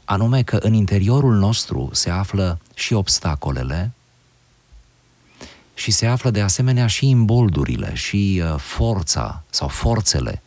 anume 0.09 0.43
că 0.43 0.55
în 0.55 0.73
interiorul 0.73 1.35
nostru 1.35 1.89
se 1.93 2.09
află 2.09 2.59
și 2.73 2.93
obstacolele 2.93 3.91
și 5.73 5.91
se 5.91 6.05
află 6.05 6.29
de 6.29 6.41
asemenea 6.41 6.87
și 6.87 7.09
imboldurile 7.09 7.95
și 7.95 8.41
uh, 8.43 8.59
forța 8.59 9.43
sau 9.49 9.67
forțele 9.67 10.41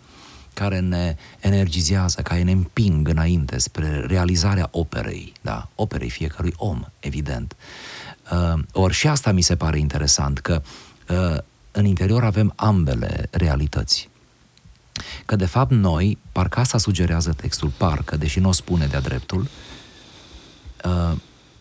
care 0.55 0.79
ne 0.79 1.17
energizează, 1.41 2.23
care 2.23 2.43
ne 2.43 2.53
împing 2.53 3.09
înainte 3.09 3.59
spre 3.59 4.05
realizarea 4.07 4.69
operei, 4.71 5.33
da, 5.41 5.69
operei 5.75 6.11
fiecărui 6.11 6.53
om, 6.57 6.85
evident. 7.01 7.57
Uh, 8.33 8.63
ori 8.73 8.95
și 8.95 9.09
asta 9.09 9.33
mi 9.33 9.43
se 9.43 9.57
pare 9.57 9.79
interesant, 9.79 10.39
că 10.39 10.63
uh, 11.09 11.39
în 11.71 11.85
interior 11.85 12.25
avem 12.25 12.53
ambele 12.57 13.29
realități. 13.31 14.09
Că 15.27 15.37
de 15.37 15.47
fapt 15.47 15.71
noi, 15.71 16.19
parcă 16.33 16.61
asta 16.61 16.79
sugerează 16.79 17.33
textul, 17.33 17.73
parcă, 17.77 18.17
deși 18.17 18.41
nu 18.41 18.49
o 18.49 18.53
spune 18.53 18.87
de-a 18.87 19.01
dreptul, 19.01 19.49
uh, 20.85 21.17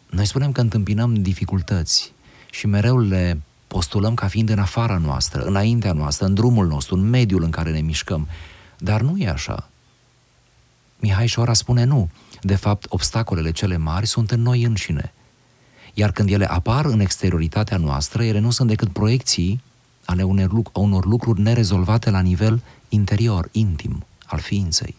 noi 0.10 0.26
spunem 0.26 0.52
că 0.52 0.62
întâmpinăm 0.62 1.14
dificultăți 1.14 2.14
și 2.52 2.68
mereu 2.68 3.00
le 3.00 3.42
postulăm 3.68 4.14
ca 4.14 4.28
fiind 4.28 4.50
în 4.50 4.60
afara 4.60 4.98
noastră, 4.98 5.42
înaintea 5.42 5.94
noastră, 5.94 6.26
în 6.26 6.34
drumul 6.34 6.68
nostru, 6.68 6.96
în 6.96 7.10
mediul 7.10 7.44
în 7.44 7.50
care 7.50 7.72
ne 7.72 7.82
mișcăm. 7.82 8.28
Dar 8.78 9.02
nu 9.02 9.18
e 9.18 9.30
așa. 9.30 9.70
Mihai 11.00 11.28
Șora 11.28 11.54
spune 11.54 11.84
nu. 11.84 12.10
De 12.42 12.56
fapt, 12.56 12.86
obstacolele 12.90 13.52
cele 13.52 13.78
mari 13.78 14.08
sunt 14.08 14.32
în 14.32 14.42
noi 14.42 14.64
înșine. 14.64 15.14
Iar 15.94 16.12
când 16.12 16.30
ele 16.30 16.46
apar 16.46 16.86
în 16.86 17.00
exterioritatea 17.00 17.78
noastră, 17.78 18.24
ele 18.24 18.40
nu 18.40 18.52
sunt 18.52 18.68
decât 18.68 18.90
proiecții 18.90 19.62
ale 20.10 20.24
unor, 20.24 20.52
luc- 20.52 20.72
unor 20.74 21.06
lucruri 21.06 21.42
nerezolvate 21.42 22.10
la 22.10 22.20
nivel 22.20 22.62
interior, 22.90 23.50
intim, 23.52 24.06
al 24.26 24.40
ființei. 24.40 24.96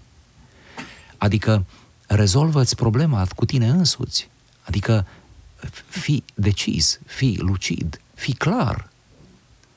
Adică 1.17 1.65
rezolvă-ți 2.07 2.77
problema 2.77 3.27
cu 3.37 3.45
tine 3.45 3.69
însuți. 3.69 4.29
Adică 4.63 5.07
fi 5.89 6.25
decis, 6.35 7.01
fi 7.07 7.37
lucid, 7.41 8.01
fi 8.15 8.35
clar. 8.35 8.89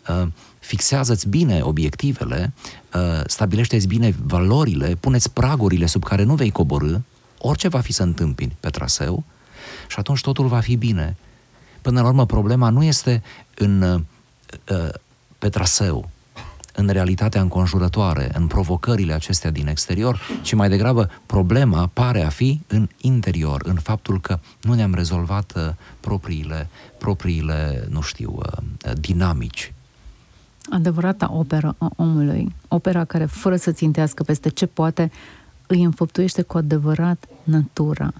Uh, 0.09 0.27
fixează-ți 0.59 1.27
bine 1.27 1.61
obiectivele, 1.61 2.53
uh, 2.93 3.21
stabilește-ți 3.25 3.87
bine 3.87 4.15
valorile, 4.23 4.95
puneți 4.95 5.31
pragurile 5.31 5.85
sub 5.85 6.03
care 6.03 6.23
nu 6.23 6.35
vei 6.35 6.51
coborâ, 6.51 6.97
orice 7.37 7.67
va 7.67 7.79
fi 7.79 7.91
să 7.91 8.03
întâmpini 8.03 8.55
pe 8.59 8.69
traseu 8.69 9.23
și 9.87 9.99
atunci 9.99 10.21
totul 10.21 10.47
va 10.47 10.59
fi 10.59 10.75
bine. 10.75 11.17
Până 11.81 12.01
la 12.01 12.07
urmă, 12.07 12.25
problema 12.25 12.69
nu 12.69 12.83
este 12.83 13.23
în, 13.55 13.81
uh, 13.81 14.89
pe 15.43 15.49
traseu, 15.49 16.09
în 16.73 16.87
realitatea 16.87 17.41
înconjurătoare, 17.41 18.29
în 18.33 18.47
provocările 18.47 19.13
acestea 19.13 19.51
din 19.51 19.67
exterior, 19.67 20.19
ci 20.41 20.53
mai 20.53 20.69
degrabă 20.69 21.09
problema 21.25 21.89
pare 21.93 22.21
a 22.23 22.29
fi 22.29 22.61
în 22.67 22.89
interior, 22.97 23.61
în 23.65 23.75
faptul 23.75 24.21
că 24.21 24.39
nu 24.61 24.73
ne-am 24.73 24.93
rezolvat 24.93 25.53
uh, 25.55 25.69
propriile, 25.99 26.69
propriile, 26.97 27.87
nu 27.89 28.01
știu, 28.01 28.35
uh, 28.37 28.91
dinamici. 28.99 29.73
Adevărata 30.69 31.31
operă 31.31 31.75
a 31.77 31.91
omului, 31.95 32.55
opera 32.67 33.05
care, 33.05 33.25
fără 33.25 33.55
să 33.55 33.71
țintească 33.71 34.23
peste 34.23 34.49
ce 34.49 34.65
poate, 34.65 35.11
îi 35.67 35.83
înfăptuiește 35.83 36.41
cu 36.41 36.57
adevărat 36.57 37.27
natura. 37.43 38.13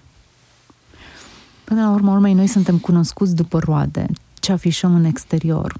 Până 1.63 1.81
la 1.81 1.91
urmă, 1.91 2.11
urmei, 2.11 2.33
noi 2.33 2.47
suntem 2.47 2.77
cunoscuți 2.77 3.35
după 3.35 3.59
roade, 3.59 4.05
ce 4.33 4.51
afișăm 4.51 4.95
în 4.95 5.03
exterior. 5.03 5.75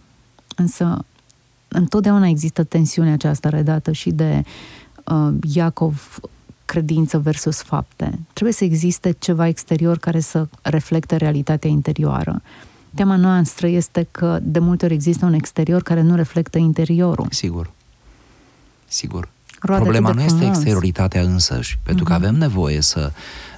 Însă, 0.56 1.06
întotdeauna 1.74 2.28
există 2.28 2.64
tensiunea 2.64 3.14
aceasta 3.14 3.50
redată 3.50 3.92
și 3.92 4.10
de 4.12 4.44
uh, 5.06 5.34
Iacov, 5.54 6.20
credință 6.66 7.20
versus 7.20 7.62
fapte. 7.62 8.20
Trebuie 8.34 8.54
să 8.56 8.64
existe 8.64 9.12
ceva 9.20 9.48
exterior 9.48 9.98
care 9.98 10.20
să 10.20 10.48
reflecte 10.62 11.16
realitatea 11.16 11.70
interioară. 11.70 12.42
Tema 12.96 13.16
noastră 13.16 13.68
este 13.68 14.08
că 14.12 14.40
de 14.42 14.60
multe 14.60 14.86
ori 14.86 14.94
există 14.94 15.26
un 15.26 15.34
exterior 15.34 15.82
care 15.84 16.02
nu 16.02 16.16
reflectă 16.16 16.58
interiorul. 16.58 17.28
Sigur. 17.30 17.72
Sigur. 18.88 19.30
roade 19.60 19.82
Problema 19.84 20.08
atât 20.10 20.20
nu 20.20 20.26
de 20.26 20.32
este 20.32 20.40
frumos. 20.40 20.58
exterioritatea 20.58 21.22
însăși, 21.22 21.78
pentru 21.84 22.04
că 22.04 22.14
Mhm. 22.14 22.22
avem 22.22 22.36
nevoie 22.36 22.82
să... 22.82 23.12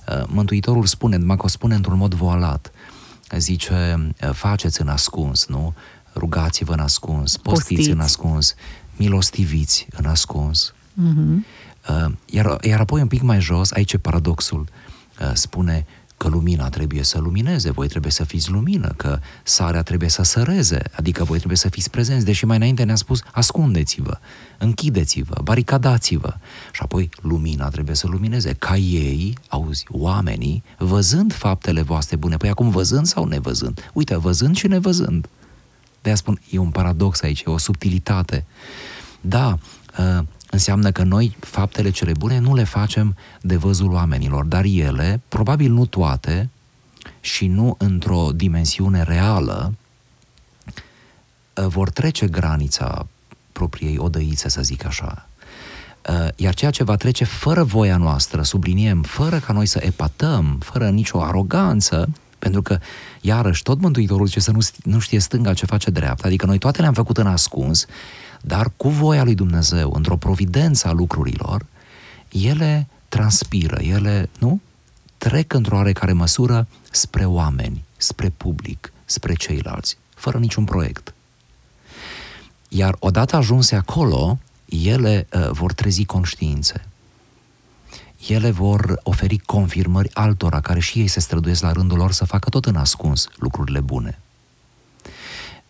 uh, 0.10 0.24
Mântuitorul 0.28 0.86
spune, 0.86 1.18
numai 1.18 1.36
că 1.38 1.46
o 1.46 1.48
spune 1.48 1.76
într-un 1.76 1.98
mod 1.98 2.14
voalat. 2.14 2.72
Zice, 3.38 3.74
uh, 4.24 4.30
faceți 4.34 4.82
în 4.82 4.88
ascuns, 4.88 5.46
nu? 5.48 5.74
Rugați-vă 6.16 6.74
în 6.74 6.80
ascuns, 6.80 7.38
postiți, 7.38 7.68
Postiți. 7.68 7.90
în 7.90 8.00
ascuns, 8.00 8.56
milostiviți 8.96 9.88
în 9.92 10.06
ascuns. 10.06 10.74
Mhm. 10.94 11.46
Uh, 11.90 12.12
Iar, 12.26 12.58
iar 12.62 12.80
apoi 12.80 13.02
un 13.02 13.08
pic 13.08 13.22
mai 13.22 13.42
jos, 13.42 13.72
aici 13.72 13.94
e 13.94 13.98
paradoxul, 13.98 14.68
uh, 15.22 15.32
spune 15.34 15.86
că 16.18 16.28
lumina 16.28 16.70
trebuie 16.70 17.04
să 17.04 17.20
lumineze, 17.20 17.72
voi 17.72 17.88
trebuie 17.88 18.12
să 18.12 18.24
fiți 18.24 18.52
lumină, 18.52 18.94
că 18.98 19.20
sarea 19.44 19.84
trebuie 19.84 20.10
să 20.10 20.24
săreze, 20.24 20.82
adică 20.92 21.24
voi 21.24 21.38
trebuie 21.38 21.58
să 21.58 21.70
fiți 21.70 21.90
prezenți, 21.90 22.26
deși 22.26 22.46
mai 22.46 22.58
înainte 22.58 22.84
ne-a 22.84 22.96
spus 22.96 23.22
ascundeți-vă, 23.32 24.18
închideți-vă, 24.58 25.42
baricadați-vă. 25.44 26.34
Și 26.72 26.82
apoi 26.82 27.10
lumina 27.22 27.70
trebuie 27.70 27.96
să 27.96 28.08
lumineze, 28.08 28.54
ca 28.54 28.76
ei, 28.78 29.38
auzi, 29.48 29.86
oamenii, 29.90 30.64
văzând 30.78 31.34
faptele 31.34 31.82
voastre 31.82 32.16
bune, 32.16 32.38
păi 32.38 32.50
acum 32.50 32.70
văzând 32.70 33.06
sau 33.06 33.26
nevăzând? 33.26 33.90
Uite, 33.94 34.16
văzând 34.18 34.56
și 34.56 34.68
nevăzând. 34.68 35.28
De-aia 36.06 36.20
spun, 36.20 36.40
e 36.50 36.58
un 36.58 36.70
paradox 36.70 37.22
aici, 37.22 37.42
e 37.42 37.52
o 37.52 37.58
subtilitate. 37.58 38.46
Da, 39.22 39.58
uh, 39.98 40.26
înseamnă 40.50 40.92
că 40.92 41.04
noi 41.04 41.36
faptele 41.40 41.90
cele 41.90 42.12
bune 42.14 42.38
nu 42.40 42.56
le 42.56 42.64
facem 42.64 43.16
de 43.42 43.56
văzul 43.56 43.92
oamenilor, 43.92 44.46
dar 44.46 44.64
ele, 44.64 45.22
probabil 45.28 45.72
nu 45.72 45.86
toate, 45.86 46.50
și 47.20 47.48
nu 47.48 47.76
într-o 47.78 48.30
dimensiune 48.36 49.04
reală, 49.04 49.74
uh, 51.54 51.66
vor 51.68 51.90
trece 51.90 52.28
granița 52.28 53.08
propriei 53.52 53.98
odăițe, 53.98 54.50
să 54.50 54.62
zic 54.62 54.86
așa. 54.86 55.30
Uh, 56.10 56.28
Iar 56.36 56.54
ceea 56.54 56.72
ce 56.72 56.84
va 56.84 56.96
trece 56.96 57.24
fără 57.24 57.64
voia 57.64 57.98
noastră, 57.98 58.44
subliniem, 58.44 59.02
fără 59.02 59.40
ca 59.40 59.54
noi 59.54 59.66
să 59.66 59.80
epatăm, 59.82 60.60
fără 60.64 60.90
nicio 60.90 61.22
aroganță, 61.22 62.10
pentru 62.46 62.64
că, 62.64 62.80
iarăși, 63.22 63.64
tot 63.64 63.80
Mântuitorul 63.82 64.25
zice 64.25 64.40
să 64.40 64.52
nu, 64.52 64.62
sti- 64.62 64.84
nu 64.84 65.00
știe 65.00 65.20
stânga 65.20 65.54
ce 65.54 65.66
face 65.66 65.90
dreapta, 65.90 66.28
adică 66.28 66.46
noi 66.46 66.58
toate 66.58 66.82
le-am 66.82 66.94
făcut 66.94 67.18
în 67.18 67.28
ascuns, 67.28 67.86
dar 68.42 68.72
cu 68.78 68.90
voia 68.90 69.24
lui 69.24 69.36
Dumnezeu, 69.36 69.92
într-o 69.96 70.16
providență 70.18 70.88
a 70.88 70.92
lucrurilor, 70.92 71.66
ele 72.32 72.88
transpiră, 73.10 73.82
ele, 73.82 74.30
nu? 74.40 74.62
Trec 75.18 75.54
într-o 75.54 75.75
oarecare 75.75 76.14
măsură 76.14 76.68
spre 76.92 77.25
oameni, 77.25 77.84
spre 77.98 78.30
public, 78.38 78.94
spre 79.06 79.34
ceilalți, 79.34 79.98
fără 80.16 80.38
niciun 80.38 80.64
proiect. 80.64 81.14
Iar 82.68 82.96
odată 83.00 83.36
ajunse 83.36 83.75
acolo, 83.75 84.38
ele 84.66 85.28
uh, 85.34 85.50
vor 85.52 85.74
trezi 85.74 86.06
conștiințe. 86.06 86.86
Ele 88.27 88.51
vor 88.51 89.00
oferi 89.03 89.38
confirmări 89.38 90.10
altora 90.13 90.60
care 90.60 90.79
și 90.79 91.00
ei 91.00 91.08
se 91.08 91.20
străduiesc 91.20 91.62
la 91.62 91.72
rândul 91.72 91.98
lor 91.98 92.12
să 92.12 92.25
facă 92.25 92.50
tot 92.50 92.65
în 92.65 92.75
ascuns 92.75 93.27
lucrurile 93.36 93.79
bune. 93.79 94.20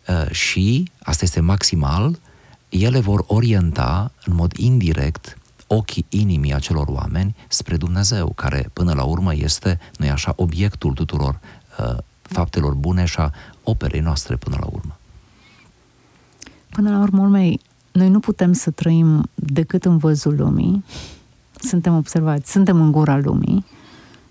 Uh, 0.07 0.31
și, 0.31 0.91
asta 1.03 1.23
este 1.23 1.39
maximal, 1.39 2.19
ele 2.69 2.99
vor 2.99 3.23
orienta 3.27 4.11
în 4.25 4.35
mod 4.35 4.53
indirect 4.53 5.37
ochii 5.67 6.05
inimii 6.09 6.53
acelor 6.53 6.87
oameni 6.87 7.35
spre 7.47 7.77
Dumnezeu, 7.77 8.31
care 8.35 8.69
până 8.73 8.93
la 8.93 9.03
urmă 9.03 9.35
este, 9.35 9.79
nu 9.97 10.09
așa, 10.09 10.33
obiectul 10.35 10.93
tuturor 10.93 11.39
uh, 11.79 11.97
faptelor 12.21 12.73
bune 12.73 13.05
și 13.05 13.19
a 13.19 13.31
operei 13.63 13.99
noastre 13.99 14.35
până 14.35 14.57
la 14.59 14.67
urmă. 14.71 14.97
Până 16.69 16.89
la 16.89 16.99
urmă, 16.99 17.21
urmei, 17.21 17.59
noi 17.91 18.09
nu 18.09 18.19
putem 18.19 18.53
să 18.53 18.71
trăim 18.71 19.29
decât 19.35 19.85
în 19.85 19.97
văzul 19.97 20.35
lumii. 20.35 20.83
Suntem 21.65 21.95
observați, 21.95 22.51
suntem 22.51 22.81
în 22.81 22.91
gura 22.91 23.17
lumii, 23.17 23.65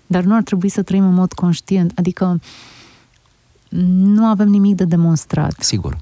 dar 0.07 0.23
nu 0.23 0.35
ar 0.35 0.43
trebui 0.43 0.69
să 0.69 0.81
trăim 0.81 1.05
în 1.05 1.13
mod 1.13 1.33
conștient, 1.33 1.91
adică 1.95 2.39
nu 3.97 4.25
avem 4.25 4.47
nimic 4.47 4.75
de 4.75 4.85
demonstrat 4.85 5.55
Sigur. 5.59 5.97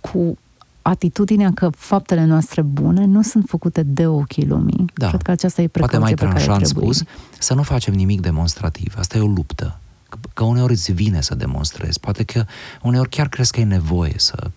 cu 0.00 0.38
atitudinea 0.82 1.50
că 1.54 1.68
faptele 1.76 2.24
noastre 2.24 2.62
bune 2.62 3.04
nu 3.04 3.22
sunt 3.22 3.44
făcute 3.48 3.82
de 3.82 4.06
ochii 4.06 4.46
lumii. 4.46 4.84
Da. 4.94 5.08
Cred 5.08 5.22
că 5.22 5.30
aceasta 5.30 5.62
e 5.62 5.66
Poate 5.66 5.96
precauție 5.96 6.14
mai 6.14 6.14
pe 6.14 6.24
care 6.24 6.44
tranșant 6.44 6.72
trebuie. 6.72 6.94
spus, 6.94 7.08
să 7.38 7.54
nu 7.54 7.62
facem 7.62 7.94
nimic 7.94 8.20
demonstrativ. 8.20 8.94
Asta 8.98 9.16
e 9.18 9.20
o 9.20 9.26
luptă. 9.26 9.78
Că, 10.08 10.16
că 10.34 10.44
uneori 10.44 10.72
îți 10.72 10.92
vine 10.92 11.20
să 11.20 11.34
demonstrezi. 11.34 12.00
Poate 12.00 12.22
că 12.22 12.44
uneori 12.82 13.08
chiar 13.08 13.28
crezi 13.28 13.52
că 13.52 13.60
e 13.60 13.64
nevoie 13.64 14.14
să, 14.16 14.50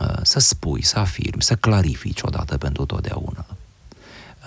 uh, 0.00 0.16
să 0.22 0.38
spui, 0.38 0.82
să 0.82 0.98
afirmi, 0.98 1.42
să 1.42 1.54
clarifici 1.54 2.20
odată 2.22 2.58
pentru 2.58 2.84
totdeauna. 2.84 3.46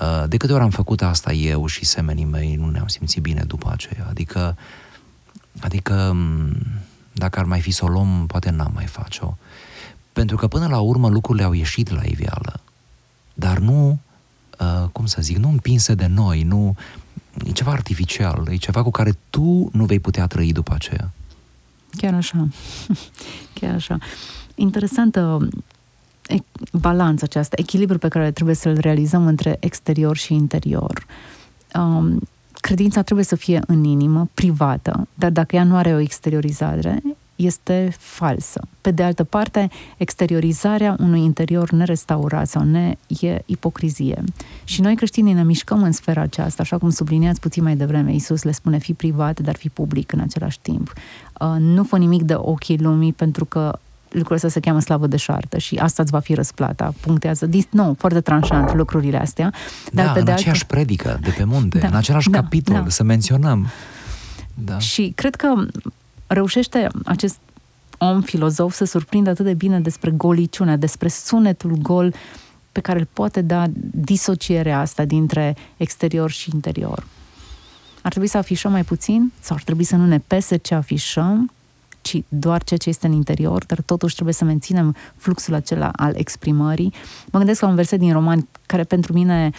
Uh, 0.03 0.23
De 0.27 0.37
câte 0.37 0.53
ori 0.53 0.63
am 0.63 0.69
făcut 0.69 1.01
asta 1.01 1.33
eu 1.33 1.65
și 1.65 1.85
semenii 1.85 2.25
mei, 2.25 2.55
nu 2.55 2.69
ne-am 2.69 2.87
simțit 2.87 3.21
bine 3.21 3.43
după 3.47 3.69
aceea. 3.71 4.05
Adică, 4.09 4.57
adică 5.59 6.11
m, 6.13 6.57
dacă 7.11 7.39
ar 7.39 7.45
mai 7.45 7.61
fi 7.61 7.71
să 7.71 7.85
o 7.85 7.87
luăm, 7.87 8.25
poate 8.27 8.49
n-am 8.49 8.71
mai 8.73 8.85
face-o. 8.85 9.33
Pentru 10.13 10.35
că 10.35 10.47
până 10.47 10.67
la 10.67 10.79
urmă 10.79 11.09
lucrurile 11.09 11.43
au 11.43 11.53
ieșit 11.53 11.89
la 11.89 12.01
iveală. 12.03 12.59
Dar 13.33 13.57
nu, 13.57 13.99
uh, 14.59 14.89
cum 14.91 15.05
să 15.05 15.21
zic, 15.21 15.37
nu 15.37 15.49
împinse 15.49 15.93
de 15.93 16.05
noi, 16.05 16.43
nu, 16.43 16.75
e 17.45 17.51
ceva 17.51 17.71
artificial, 17.71 18.47
e 18.51 18.55
ceva 18.55 18.83
cu 18.83 18.91
care 18.91 19.17
tu 19.29 19.69
nu 19.71 19.85
vei 19.85 19.99
putea 19.99 20.27
trăi 20.27 20.51
după 20.51 20.73
aceea. 20.73 21.11
Chiar 21.97 22.13
așa. 22.13 22.47
Chiar 23.59 23.73
așa. 23.73 23.97
Interesantă 24.55 25.47
e- 26.35 26.77
balanța 26.77 27.25
aceasta, 27.25 27.55
echilibru 27.59 27.97
pe 27.97 28.07
care 28.07 28.31
trebuie 28.31 28.55
să-l 28.55 28.77
realizăm 28.79 29.27
între 29.27 29.57
exterior 29.59 30.17
și 30.17 30.33
interior. 30.33 31.05
Um, 31.75 32.19
credința 32.53 33.01
trebuie 33.01 33.25
să 33.25 33.35
fie 33.35 33.61
în 33.67 33.83
inimă, 33.83 34.29
privată, 34.33 35.07
dar 35.13 35.31
dacă 35.31 35.55
ea 35.55 35.63
nu 35.63 35.75
are 35.75 35.93
o 35.93 35.99
exteriorizare, 35.99 37.01
este 37.35 37.95
falsă. 37.97 38.61
Pe 38.81 38.91
de 38.91 39.03
altă 39.03 39.23
parte, 39.23 39.69
exteriorizarea 39.97 40.95
unui 40.99 41.23
interior 41.23 41.71
nerestaurat 41.71 42.47
sau 42.47 42.63
ne 42.63 42.95
e 43.07 43.41
ipocrizie. 43.45 44.23
Și 44.63 44.81
noi 44.81 44.95
creștinii 44.95 45.33
ne 45.33 45.43
mișcăm 45.43 45.83
în 45.83 45.91
sfera 45.91 46.21
aceasta, 46.21 46.61
așa 46.61 46.77
cum 46.77 46.89
subliniați 46.89 47.39
puțin 47.39 47.63
mai 47.63 47.75
devreme. 47.75 48.11
Iisus 48.11 48.43
le 48.43 48.51
spune 48.51 48.77
fi 48.77 48.93
privat, 48.93 49.39
dar 49.39 49.55
fi 49.55 49.69
public 49.69 50.11
în 50.11 50.19
același 50.19 50.59
timp. 50.59 50.93
Uh, 51.39 51.55
nu 51.59 51.83
fă 51.83 51.97
nimic 51.97 52.21
de 52.21 52.33
ochii 52.35 52.77
lumii, 52.77 53.13
pentru 53.13 53.45
că 53.45 53.79
lucrul 54.13 54.35
ăsta 54.35 54.47
se 54.47 54.59
cheamă 54.59 54.79
slavă 54.79 55.07
de 55.07 55.17
șartă 55.17 55.57
și 55.57 55.75
asta 55.75 56.01
îți 56.01 56.11
va 56.11 56.19
fi 56.19 56.33
răsplata. 56.33 56.93
Punctează 56.99 57.45
din 57.45 57.65
nou, 57.69 57.95
foarte 57.99 58.21
tranșant 58.21 58.73
lucrurile 58.73 59.17
astea. 59.17 59.53
Dar 59.91 60.05
da, 60.05 60.11
pe 60.11 60.19
în 60.19 60.25
de 60.25 60.31
aceeași 60.31 60.61
altă... 60.61 60.73
predică 60.73 61.19
de 61.21 61.33
pe 61.37 61.43
munte, 61.43 61.79
Da, 61.79 61.87
în 61.87 61.95
același 61.95 62.29
da, 62.29 62.39
capitol, 62.39 62.81
da. 62.83 62.89
să 62.89 63.03
menționăm. 63.03 63.67
Da. 64.53 64.79
Și 64.79 65.11
cred 65.15 65.35
că 65.35 65.65
reușește 66.27 66.87
acest 67.05 67.37
om 67.97 68.21
filozof 68.21 68.73
să 68.73 68.85
surprindă 68.85 69.29
atât 69.29 69.45
de 69.45 69.53
bine 69.53 69.79
despre 69.79 70.11
goliciunea, 70.11 70.75
despre 70.75 71.07
sunetul 71.07 71.71
gol 71.71 72.13
pe 72.71 72.79
care 72.79 72.99
îl 72.99 73.07
poate 73.13 73.41
da 73.41 73.65
disocierea 73.91 74.79
asta 74.79 75.05
dintre 75.05 75.55
exterior 75.77 76.31
și 76.31 76.49
interior. 76.53 77.03
Ar 78.01 78.09
trebui 78.09 78.27
să 78.27 78.37
afișăm 78.37 78.71
mai 78.71 78.83
puțin 78.83 79.31
sau 79.39 79.55
ar 79.55 79.63
trebui 79.63 79.83
să 79.83 79.95
nu 79.95 80.05
ne 80.05 80.19
pese 80.19 80.57
ce 80.57 80.75
afișăm, 80.75 81.51
ci 82.03 82.23
doar 82.29 82.63
ceea 82.63 82.79
ce 82.79 82.89
este 82.89 83.07
în 83.07 83.13
interior, 83.13 83.65
dar 83.65 83.81
totuși 83.81 84.13
trebuie 84.13 84.33
să 84.33 84.43
menținem 84.43 84.95
fluxul 85.15 85.53
acela 85.53 85.89
al 85.95 86.13
exprimării. 86.15 86.93
Mă 87.31 87.37
gândesc 87.39 87.61
la 87.61 87.67
un 87.67 87.75
verset 87.75 87.99
din 87.99 88.11
Roman 88.11 88.47
care 88.65 88.83
pentru 88.83 89.13
mine 89.13 89.51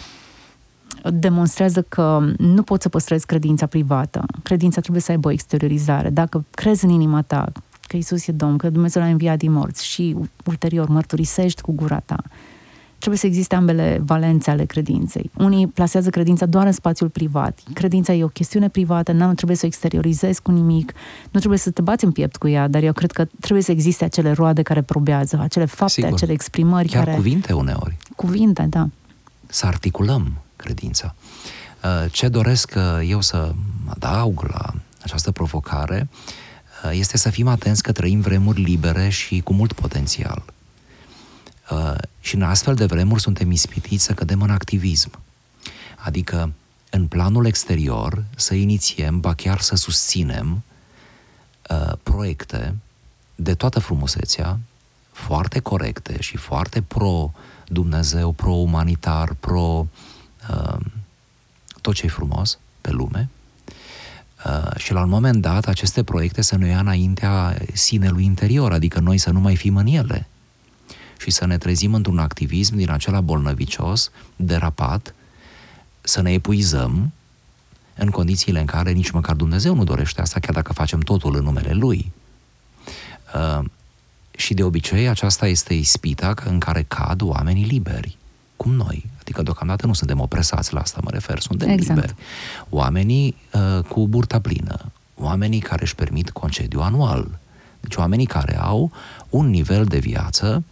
demonstrează 1.13 1.81
că 1.81 2.23
nu 2.37 2.63
poți 2.63 2.83
să 2.83 2.89
păstrezi 2.89 3.25
credința 3.25 3.65
privată. 3.65 4.25
Credința 4.43 4.81
trebuie 4.81 5.01
să 5.01 5.11
aibă 5.11 5.27
o 5.27 5.31
exteriorizare. 5.31 6.09
Dacă 6.09 6.45
crezi 6.49 6.85
în 6.85 6.91
inima 6.91 7.21
ta 7.21 7.51
că 7.87 7.97
Isus 7.97 8.27
e 8.27 8.31
Domn, 8.31 8.57
că 8.57 8.69
Dumnezeu 8.69 9.01
l-a 9.01 9.07
înviat 9.07 9.37
din 9.37 9.51
morți 9.51 9.85
și 9.85 10.15
ulterior 10.45 10.87
mărturisești 10.87 11.61
cu 11.61 11.71
gura 11.71 11.99
ta, 11.99 12.23
trebuie 12.97 13.19
să 13.19 13.25
existe 13.25 13.55
ambele 13.55 14.01
valențe 14.05 14.49
ale 14.49 14.65
credinței. 14.65 15.31
Unii 15.37 15.67
plasează 15.67 16.09
credința 16.09 16.45
doar 16.45 16.65
în 16.65 16.71
spațiul 16.71 17.09
privat. 17.09 17.59
Credința 17.73 18.13
e 18.13 18.23
o 18.23 18.27
chestiune 18.27 18.69
privată, 18.69 19.11
nu 19.11 19.33
trebuie 19.33 19.57
să 19.57 19.65
o 19.65 19.67
exteriorizezi 19.67 20.41
cu 20.41 20.51
nimic, 20.51 20.93
nu 21.31 21.39
trebuie 21.39 21.59
să 21.59 21.71
te 21.71 21.81
bați 21.81 22.05
în 22.05 22.11
piept 22.11 22.35
cu 22.35 22.47
ea, 22.47 22.67
dar 22.67 22.83
eu 22.83 22.93
cred 22.93 23.11
că 23.11 23.25
trebuie 23.39 23.63
să 23.63 23.71
existe 23.71 24.03
acele 24.03 24.31
roade 24.31 24.61
care 24.61 24.81
probează, 24.81 25.39
acele 25.41 25.65
fapte, 25.65 25.93
Sigur. 25.93 26.13
acele 26.13 26.31
exprimări 26.31 26.87
Chiar 26.87 27.03
care... 27.03 27.15
cuvinte 27.15 27.53
uneori. 27.53 27.97
Cuvinte, 28.15 28.65
da. 28.69 28.87
Să 29.47 29.65
articulăm 29.65 30.31
credința. 30.55 31.15
Uh, 31.83 32.11
Ce 32.11 32.27
doresc 32.27 32.73
uh, 32.75 33.09
eu 33.09 33.21
să 33.21 33.53
adaug 33.85 34.45
la 34.49 34.73
această 35.03 35.31
provocare 35.31 36.07
uh, 36.83 36.91
este 36.93 37.17
să 37.17 37.29
fim 37.29 37.47
atenți 37.47 37.83
că 37.83 37.91
trăim 37.91 38.19
vremuri 38.19 38.61
libere 38.61 39.09
și 39.09 39.41
cu 39.41 39.53
mult 39.53 39.73
potențial. 39.73 40.43
Uh, 41.71 41.93
Și 42.19 42.35
în 42.35 42.41
astfel 42.41 42.75
de 42.75 42.85
vremuri 42.85 43.21
suntem 43.21 43.51
ispitiți 43.51 44.03
să 44.03 44.13
cădem 44.13 44.41
în 44.41 44.49
activism. 44.49 45.19
Adică, 45.97 46.53
în 46.89 47.07
planul 47.07 47.45
exterior, 47.45 48.23
să 48.35 48.53
inițiem, 48.53 49.19
ba 49.19 49.33
chiar 49.33 49.59
să 49.59 49.75
susținem 49.75 50.63
uh, 51.69 51.93
proiecte 52.03 52.75
de 53.35 53.53
toată 53.53 53.79
frumusețea, 53.79 54.59
foarte 55.11 55.59
corecte 55.59 56.21
și 56.21 56.37
foarte 56.37 56.81
pro-Dumnezeu, 56.81 58.31
pro-umanitar, 58.31 59.33
pro 59.33 59.87
uh, 60.49 60.77
tot 61.81 61.93
ce 61.93 62.05
e 62.05 62.09
frumos 62.09 62.57
pe 62.81 62.91
lume, 62.91 63.29
Uh, 64.45 64.77
și 64.77 64.93
la 64.93 65.01
un 65.01 65.09
moment 65.09 65.41
dat 65.41 65.67
aceste 65.67 66.03
proiecte 66.03 66.41
să 66.41 66.57
ne 66.57 66.67
ia 66.67 66.79
înaintea 66.79 67.57
sinelui 67.73 68.23
interior, 68.25 68.71
adică 68.71 68.99
noi 68.99 69.17
să 69.17 69.29
nu 69.29 69.39
mai 69.39 69.55
fim 69.55 69.75
în 69.75 69.85
ele 69.85 70.27
și 71.17 71.31
să 71.31 71.45
ne 71.45 71.57
trezim 71.57 71.93
într-un 71.93 72.17
activism 72.17 72.75
din 72.75 72.89
acela 72.89 73.21
bolnăvicios, 73.21 74.11
derapat, 74.35 75.15
să 76.01 76.21
ne 76.21 76.31
epuizăm 76.31 77.11
în 77.95 78.09
condițiile 78.09 78.59
în 78.59 78.65
care 78.65 78.91
nici 78.91 79.11
măcar 79.11 79.35
Dumnezeu 79.35 79.75
nu 79.75 79.83
dorește 79.83 80.21
asta, 80.21 80.39
chiar 80.39 80.53
dacă 80.53 80.73
facem 80.73 80.99
totul 80.99 81.35
în 81.35 81.43
numele 81.43 81.73
Lui. 81.73 82.11
Uh, 83.35 83.65
și 84.31 84.53
de 84.53 84.63
obicei 84.63 85.09
aceasta 85.09 85.47
este 85.47 85.73
ispita 85.73 86.33
în 86.45 86.59
care 86.59 86.85
cad 86.87 87.21
oamenii 87.21 87.65
liberi, 87.65 88.17
cum 88.55 88.73
noi. 88.73 89.05
Adică 89.19 89.41
deocamdată 89.41 89.85
nu 89.85 89.93
suntem 89.93 90.19
opresați 90.19 90.73
la 90.73 90.79
asta, 90.79 90.99
mă 91.03 91.09
refer, 91.11 91.39
suntem 91.39 91.69
exact. 91.69 91.95
liberi. 91.95 92.15
Oamenii 92.69 93.35
uh, 93.53 93.83
cu 93.83 94.07
burta 94.07 94.39
plină, 94.39 94.91
oamenii 95.15 95.59
care 95.59 95.81
își 95.81 95.95
permit 95.95 96.31
concediu 96.31 96.81
anual, 96.81 97.39
deci 97.79 97.95
oamenii 97.95 98.25
care 98.25 98.57
au 98.59 98.91
un 99.29 99.49
nivel 99.49 99.85
de 99.85 99.97
viață 99.97 100.63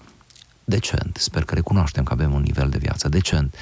decent. 0.63 1.17
Sper 1.19 1.43
că 1.43 1.55
recunoaștem 1.55 2.03
că 2.03 2.13
avem 2.13 2.33
un 2.33 2.41
nivel 2.41 2.69
de 2.69 2.77
viață 2.77 3.09
decent. 3.09 3.55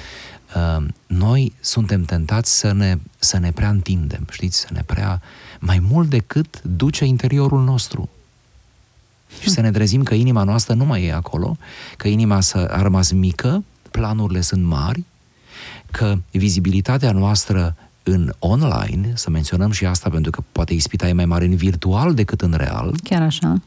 Uh, 0.56 0.84
noi 1.06 1.52
suntem 1.60 2.04
tentați 2.04 2.58
să 2.58 2.72
ne, 2.72 2.98
să 3.18 3.38
ne 3.38 3.52
prea 3.52 3.68
întindem, 3.68 4.26
știți, 4.30 4.58
să 4.58 4.68
ne 4.70 4.82
prea... 4.86 5.20
mai 5.60 5.78
mult 5.78 6.08
decât 6.08 6.62
duce 6.62 7.04
interiorul 7.04 7.64
nostru. 7.64 8.08
Și 9.40 9.50
să 9.50 9.60
ne 9.60 9.70
trezim 9.70 10.02
că 10.02 10.14
inima 10.14 10.42
noastră 10.42 10.74
nu 10.74 10.84
mai 10.84 11.04
e 11.04 11.12
acolo, 11.12 11.56
că 11.96 12.08
inima 12.08 12.38
a 12.52 12.82
rămas 12.82 13.10
mică, 13.10 13.64
planurile 13.90 14.40
sunt 14.40 14.64
mari, 14.64 15.04
că 15.90 16.18
vizibilitatea 16.30 17.12
noastră 17.12 17.76
în 18.02 18.32
online, 18.38 19.12
să 19.14 19.30
menționăm 19.30 19.70
și 19.70 19.86
asta 19.86 20.10
pentru 20.10 20.30
că 20.30 20.42
poate 20.52 20.74
ispita 20.74 21.08
e 21.08 21.12
mai 21.12 21.24
mare 21.24 21.44
în 21.44 21.56
virtual 21.56 22.14
decât 22.14 22.40
în 22.40 22.54
real. 22.56 22.94
Chiar 23.02 23.22
așa. 23.22 23.60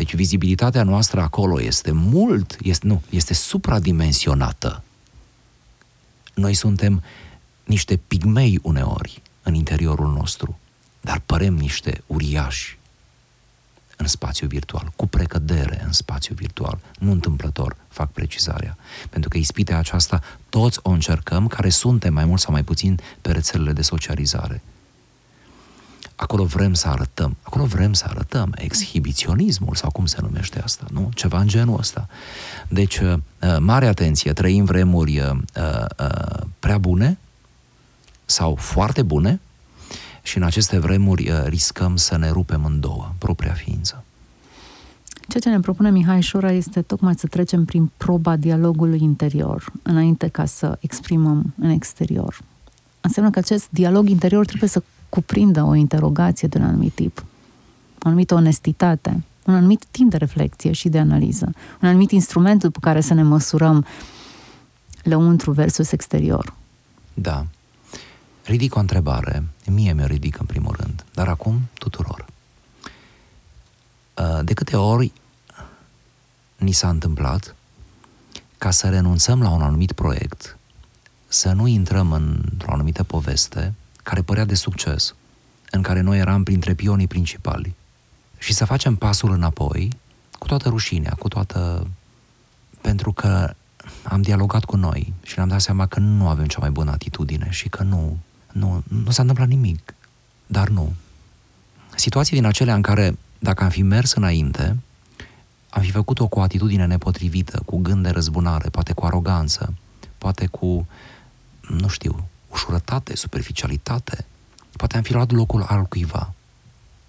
Deci 0.00 0.14
vizibilitatea 0.14 0.82
noastră 0.82 1.20
acolo 1.20 1.62
este 1.62 1.90
mult, 1.92 2.56
este, 2.62 2.86
nu, 2.86 3.02
este 3.10 3.34
supradimensionată. 3.34 4.82
Noi 6.34 6.54
suntem 6.54 7.02
niște 7.64 7.96
pigmei 7.96 8.58
uneori 8.62 9.22
în 9.42 9.54
interiorul 9.54 10.12
nostru, 10.12 10.58
dar 11.00 11.22
părem 11.26 11.54
niște 11.54 12.02
uriași 12.06 12.78
în 13.96 14.06
spațiu 14.06 14.46
virtual, 14.46 14.92
cu 14.96 15.06
precădere 15.06 15.82
în 15.84 15.92
spațiu 15.92 16.34
virtual. 16.34 16.78
Nu 16.98 17.10
întâmplător 17.10 17.76
fac 17.88 18.12
precizarea. 18.12 18.76
Pentru 19.10 19.28
că 19.28 19.38
ispitea 19.38 19.78
aceasta 19.78 20.22
toți 20.48 20.78
o 20.82 20.90
încercăm, 20.90 21.46
care 21.46 21.68
suntem 21.68 22.12
mai 22.12 22.24
mult 22.24 22.40
sau 22.40 22.52
mai 22.52 22.64
puțin 22.64 23.00
pe 23.20 23.32
rețelele 23.32 23.72
de 23.72 23.82
socializare. 23.82 24.62
Acolo 26.20 26.44
vrem 26.44 26.74
să 26.74 26.88
arătăm, 26.88 27.36
acolo 27.42 27.64
vrem 27.64 27.92
să 27.92 28.04
arătăm 28.08 28.52
exhibiționismul 28.56 29.74
sau 29.74 29.90
cum 29.90 30.06
se 30.06 30.18
numește 30.20 30.60
asta, 30.60 30.84
nu? 30.92 31.10
Ceva 31.14 31.40
în 31.40 31.46
genul 31.46 31.78
ăsta. 31.78 32.08
Deci, 32.68 32.98
uh, 32.98 33.14
mare 33.58 33.86
atenție, 33.86 34.32
trăim 34.32 34.64
vremuri 34.64 35.18
uh, 35.18 35.30
uh, 36.00 36.46
prea 36.58 36.78
bune 36.78 37.18
sau 38.24 38.54
foarte 38.54 39.02
bune, 39.02 39.40
și 40.22 40.36
în 40.36 40.42
aceste 40.42 40.78
vremuri 40.78 41.30
uh, 41.30 41.42
riscăm 41.44 41.96
să 41.96 42.16
ne 42.16 42.30
rupem 42.30 42.64
în 42.64 42.80
două, 42.80 43.12
propria 43.18 43.52
ființă. 43.52 44.04
Ceea 45.28 45.42
ce 45.42 45.48
ne 45.48 45.60
propune 45.60 45.90
Mihai 45.90 46.20
Șora 46.20 46.52
este 46.52 46.82
tocmai 46.82 47.14
să 47.14 47.26
trecem 47.26 47.64
prin 47.64 47.90
proba 47.96 48.36
dialogului 48.36 49.02
interior, 49.02 49.72
înainte 49.82 50.28
ca 50.28 50.44
să 50.44 50.76
exprimăm 50.80 51.54
în 51.58 51.70
exterior. 51.70 52.40
Înseamnă 53.00 53.30
că 53.30 53.38
acest 53.38 53.66
dialog 53.70 54.08
interior 54.08 54.44
trebuie 54.44 54.68
să 54.68 54.82
cuprindă 55.10 55.62
o 55.62 55.74
interogație 55.74 56.48
de 56.48 56.58
un 56.58 56.64
anumit 56.64 56.94
tip, 56.94 57.24
o 58.02 58.08
anumită 58.08 58.34
onestitate, 58.34 59.24
un 59.46 59.54
anumit 59.54 59.84
timp 59.90 60.10
de 60.10 60.16
reflexie 60.16 60.72
și 60.72 60.88
de 60.88 60.98
analiză, 60.98 61.52
un 61.80 61.88
anumit 61.88 62.10
instrument 62.10 62.60
după 62.60 62.78
care 62.80 63.00
să 63.00 63.14
ne 63.14 63.22
măsurăm 63.22 63.86
lăuntru 65.02 65.52
versus 65.52 65.92
exterior. 65.92 66.54
Da, 67.14 67.46
ridic 68.44 68.74
o 68.74 68.78
întrebare, 68.78 69.44
mie 69.66 69.92
mi-o 69.92 70.06
ridic 70.06 70.38
în 70.38 70.46
primul 70.46 70.76
rând, 70.78 71.04
dar 71.14 71.28
acum 71.28 71.60
tuturor. 71.74 72.26
Uh, 74.14 74.44
de 74.44 74.52
câte 74.52 74.76
ori 74.76 75.12
ni 76.56 76.72
s-a 76.72 76.88
întâmplat 76.88 77.54
ca 78.58 78.70
să 78.70 78.88
renunțăm 78.88 79.42
la 79.42 79.50
un 79.50 79.62
anumit 79.62 79.92
proiect, 79.92 80.58
să 81.28 81.52
nu 81.52 81.66
intrăm 81.66 82.12
într-o 82.12 82.72
anumită 82.72 83.02
poveste 83.02 83.74
care 84.02 84.22
părea 84.22 84.44
de 84.44 84.54
succes, 84.54 85.14
în 85.70 85.82
care 85.82 86.00
noi 86.00 86.18
eram 86.18 86.42
printre 86.42 86.74
pionii 86.74 87.06
principali, 87.06 87.74
și 88.38 88.52
să 88.52 88.64
facem 88.64 88.96
pasul 88.96 89.30
înapoi 89.30 89.98
cu 90.38 90.46
toată 90.46 90.68
rușinea, 90.68 91.16
cu 91.18 91.28
toată... 91.28 91.86
pentru 92.80 93.12
că 93.12 93.54
am 94.02 94.22
dialogat 94.22 94.64
cu 94.64 94.76
noi 94.76 95.12
și 95.22 95.32
ne-am 95.36 95.48
dat 95.48 95.60
seama 95.60 95.86
că 95.86 95.98
nu 95.98 96.28
avem 96.28 96.46
cea 96.46 96.60
mai 96.60 96.70
bună 96.70 96.90
atitudine 96.90 97.46
și 97.50 97.68
că 97.68 97.82
nu 97.82 98.18
nu, 98.52 98.82
nu 98.88 99.10
s-a 99.10 99.22
întâmplat 99.22 99.48
nimic. 99.48 99.94
Dar 100.46 100.68
nu. 100.68 100.92
Situații 101.94 102.36
din 102.36 102.44
acelea 102.44 102.74
în 102.74 102.82
care, 102.82 103.18
dacă 103.38 103.64
am 103.64 103.70
fi 103.70 103.82
mers 103.82 104.12
înainte, 104.12 104.76
am 105.70 105.82
fi 105.82 105.90
făcut-o 105.90 106.26
cu 106.26 106.38
o 106.38 106.42
atitudine 106.42 106.86
nepotrivită, 106.86 107.62
cu 107.64 107.76
gând 107.76 108.02
de 108.02 108.08
răzbunare, 108.08 108.68
poate 108.68 108.92
cu 108.92 109.06
aroganță, 109.06 109.74
poate 110.18 110.46
cu, 110.46 110.86
nu 111.68 111.88
știu, 111.88 112.28
ușurătate, 112.50 113.16
superficialitate. 113.16 114.26
Poate 114.76 114.96
am 114.96 115.02
fi 115.02 115.12
luat 115.12 115.30
locul 115.30 115.62
al 115.62 115.82
cuiva. 115.82 116.34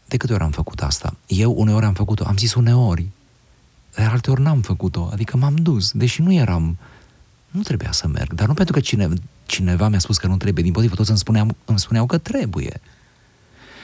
De 0.06 0.18
câte 0.18 0.34
ori 0.34 0.44
am 0.44 0.52
făcut 0.52 0.82
asta? 0.82 1.16
Eu 1.28 1.54
uneori 1.58 1.86
am 1.86 1.94
făcut-o, 1.94 2.26
am 2.26 2.38
zis 2.38 2.54
uneori, 2.54 3.10
dar 3.96 4.12
alteori 4.12 4.42
n-am 4.42 4.62
făcut-o, 4.62 5.10
adică 5.12 5.38
m-am 5.38 5.56
dus, 5.56 5.92
deși 5.92 6.22
nu 6.22 6.34
eram, 6.34 6.78
nu 7.50 7.62
trebuia 7.62 7.92
să 7.92 8.08
merg, 8.08 8.34
dar 8.34 8.48
nu 8.48 8.54
pentru 8.54 8.74
că 8.74 8.80
cine, 8.80 9.10
cineva 9.46 9.88
mi-a 9.88 10.00
spus 10.00 10.18
că 10.18 10.28
nu 10.28 10.38
trebuie, 10.38 10.64
din 10.64 10.74
potrivă 10.74 10.96
toți 10.96 11.10
îmi 11.10 11.20
spuneau, 11.20 11.56
îmi 11.66 11.80
spuneau 11.80 12.06
că 12.06 12.18
trebuie. 12.18 12.82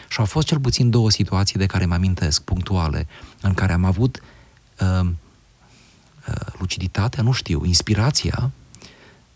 Și 0.09 0.19
au 0.19 0.25
fost 0.25 0.47
cel 0.47 0.59
puțin 0.59 0.89
două 0.89 1.09
situații 1.09 1.59
de 1.59 1.65
care 1.65 1.85
mă 1.85 1.93
amintesc, 1.93 2.41
punctuale, 2.41 3.07
în 3.41 3.53
care 3.53 3.73
am 3.73 3.83
avut 3.83 4.21
uh, 4.79 5.09
uh, 6.27 6.35
luciditatea, 6.59 7.23
nu 7.23 7.31
știu, 7.31 7.65
inspirația 7.65 8.51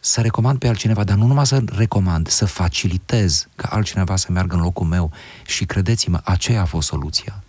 să 0.03 0.21
recomand 0.21 0.59
pe 0.59 0.67
altcineva, 0.67 1.03
dar 1.03 1.17
nu 1.17 1.25
numai 1.25 1.45
să 1.45 1.63
recomand, 1.65 2.27
să 2.27 2.45
facilitez 2.45 3.47
ca 3.55 3.67
altcineva 3.71 4.15
să 4.15 4.31
meargă 4.31 4.55
în 4.55 4.61
locul 4.61 4.85
meu 4.85 5.11
și 5.45 5.65
credeți-mă, 5.65 6.21
aceea 6.23 6.61
a 6.61 6.65
fost 6.65 6.87
soluția. 6.87 7.43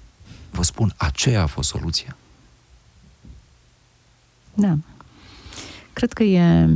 Vă 0.51 0.63
spun, 0.63 0.95
aceea 0.97 1.43
a 1.43 1.47
fost 1.47 1.69
soluția. 1.69 2.17
Da. 4.55 4.77
Cred 5.93 6.13
că 6.13 6.23
e 6.23 6.69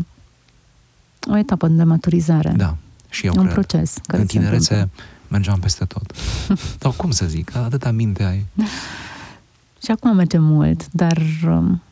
o 1.29 1.37
etapă 1.37 1.69
de 1.69 1.83
maturizare. 1.83 2.51
Da, 2.51 2.77
și 3.09 3.27
eu 3.27 3.33
Un 3.37 3.41
cred. 3.43 3.53
proces. 3.53 3.95
Care 4.07 4.21
în 4.21 4.29
tinerețe 4.29 4.89
mergeam 5.29 5.59
peste 5.59 5.85
tot. 5.85 6.12
Sau 6.81 6.93
cum 6.93 7.11
să 7.11 7.27
zic, 7.27 7.55
atâta 7.55 7.91
minte 7.91 8.23
ai. 8.23 8.47
Și 9.85 9.91
acum 9.91 10.15
mergem 10.17 10.43
mult, 10.43 10.89
dar 10.91 11.23
um, 11.45 11.83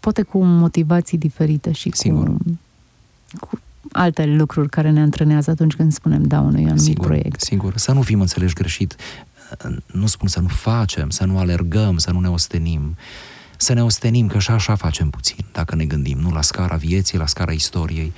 poate 0.00 0.22
cu 0.22 0.44
motivații 0.44 1.18
diferite 1.18 1.72
și 1.72 1.90
Sigur. 1.94 2.26
cu, 2.26 2.38
cu 3.40 3.60
alte 3.92 4.26
lucruri 4.26 4.68
care 4.68 4.90
ne 4.90 5.00
antrenează 5.00 5.50
atunci 5.50 5.74
când 5.74 5.92
spunem 5.92 6.22
da 6.22 6.40
unui 6.40 6.62
anumit 6.62 6.82
sigur, 6.82 7.06
proiect. 7.06 7.40
Sigur, 7.40 7.76
să 7.76 7.92
nu 7.92 8.02
fim 8.02 8.20
înțeleși 8.20 8.54
greșit. 8.54 8.96
Nu 9.86 10.06
spun 10.06 10.28
să 10.28 10.40
nu 10.40 10.48
facem, 10.48 11.10
să 11.10 11.24
nu 11.24 11.38
alergăm, 11.38 11.98
să 11.98 12.10
nu 12.10 12.20
ne 12.20 12.28
ostenim. 12.28 12.96
Să 13.56 13.72
ne 13.72 13.82
ostenim, 13.82 14.26
că 14.26 14.38
și 14.38 14.50
așa 14.50 14.74
facem 14.74 15.10
puțin, 15.10 15.44
dacă 15.52 15.74
ne 15.74 15.84
gândim, 15.84 16.18
nu 16.18 16.30
la 16.30 16.42
scara 16.42 16.76
vieții, 16.76 17.18
la 17.18 17.26
scara 17.26 17.52
istoriei. 17.52 18.12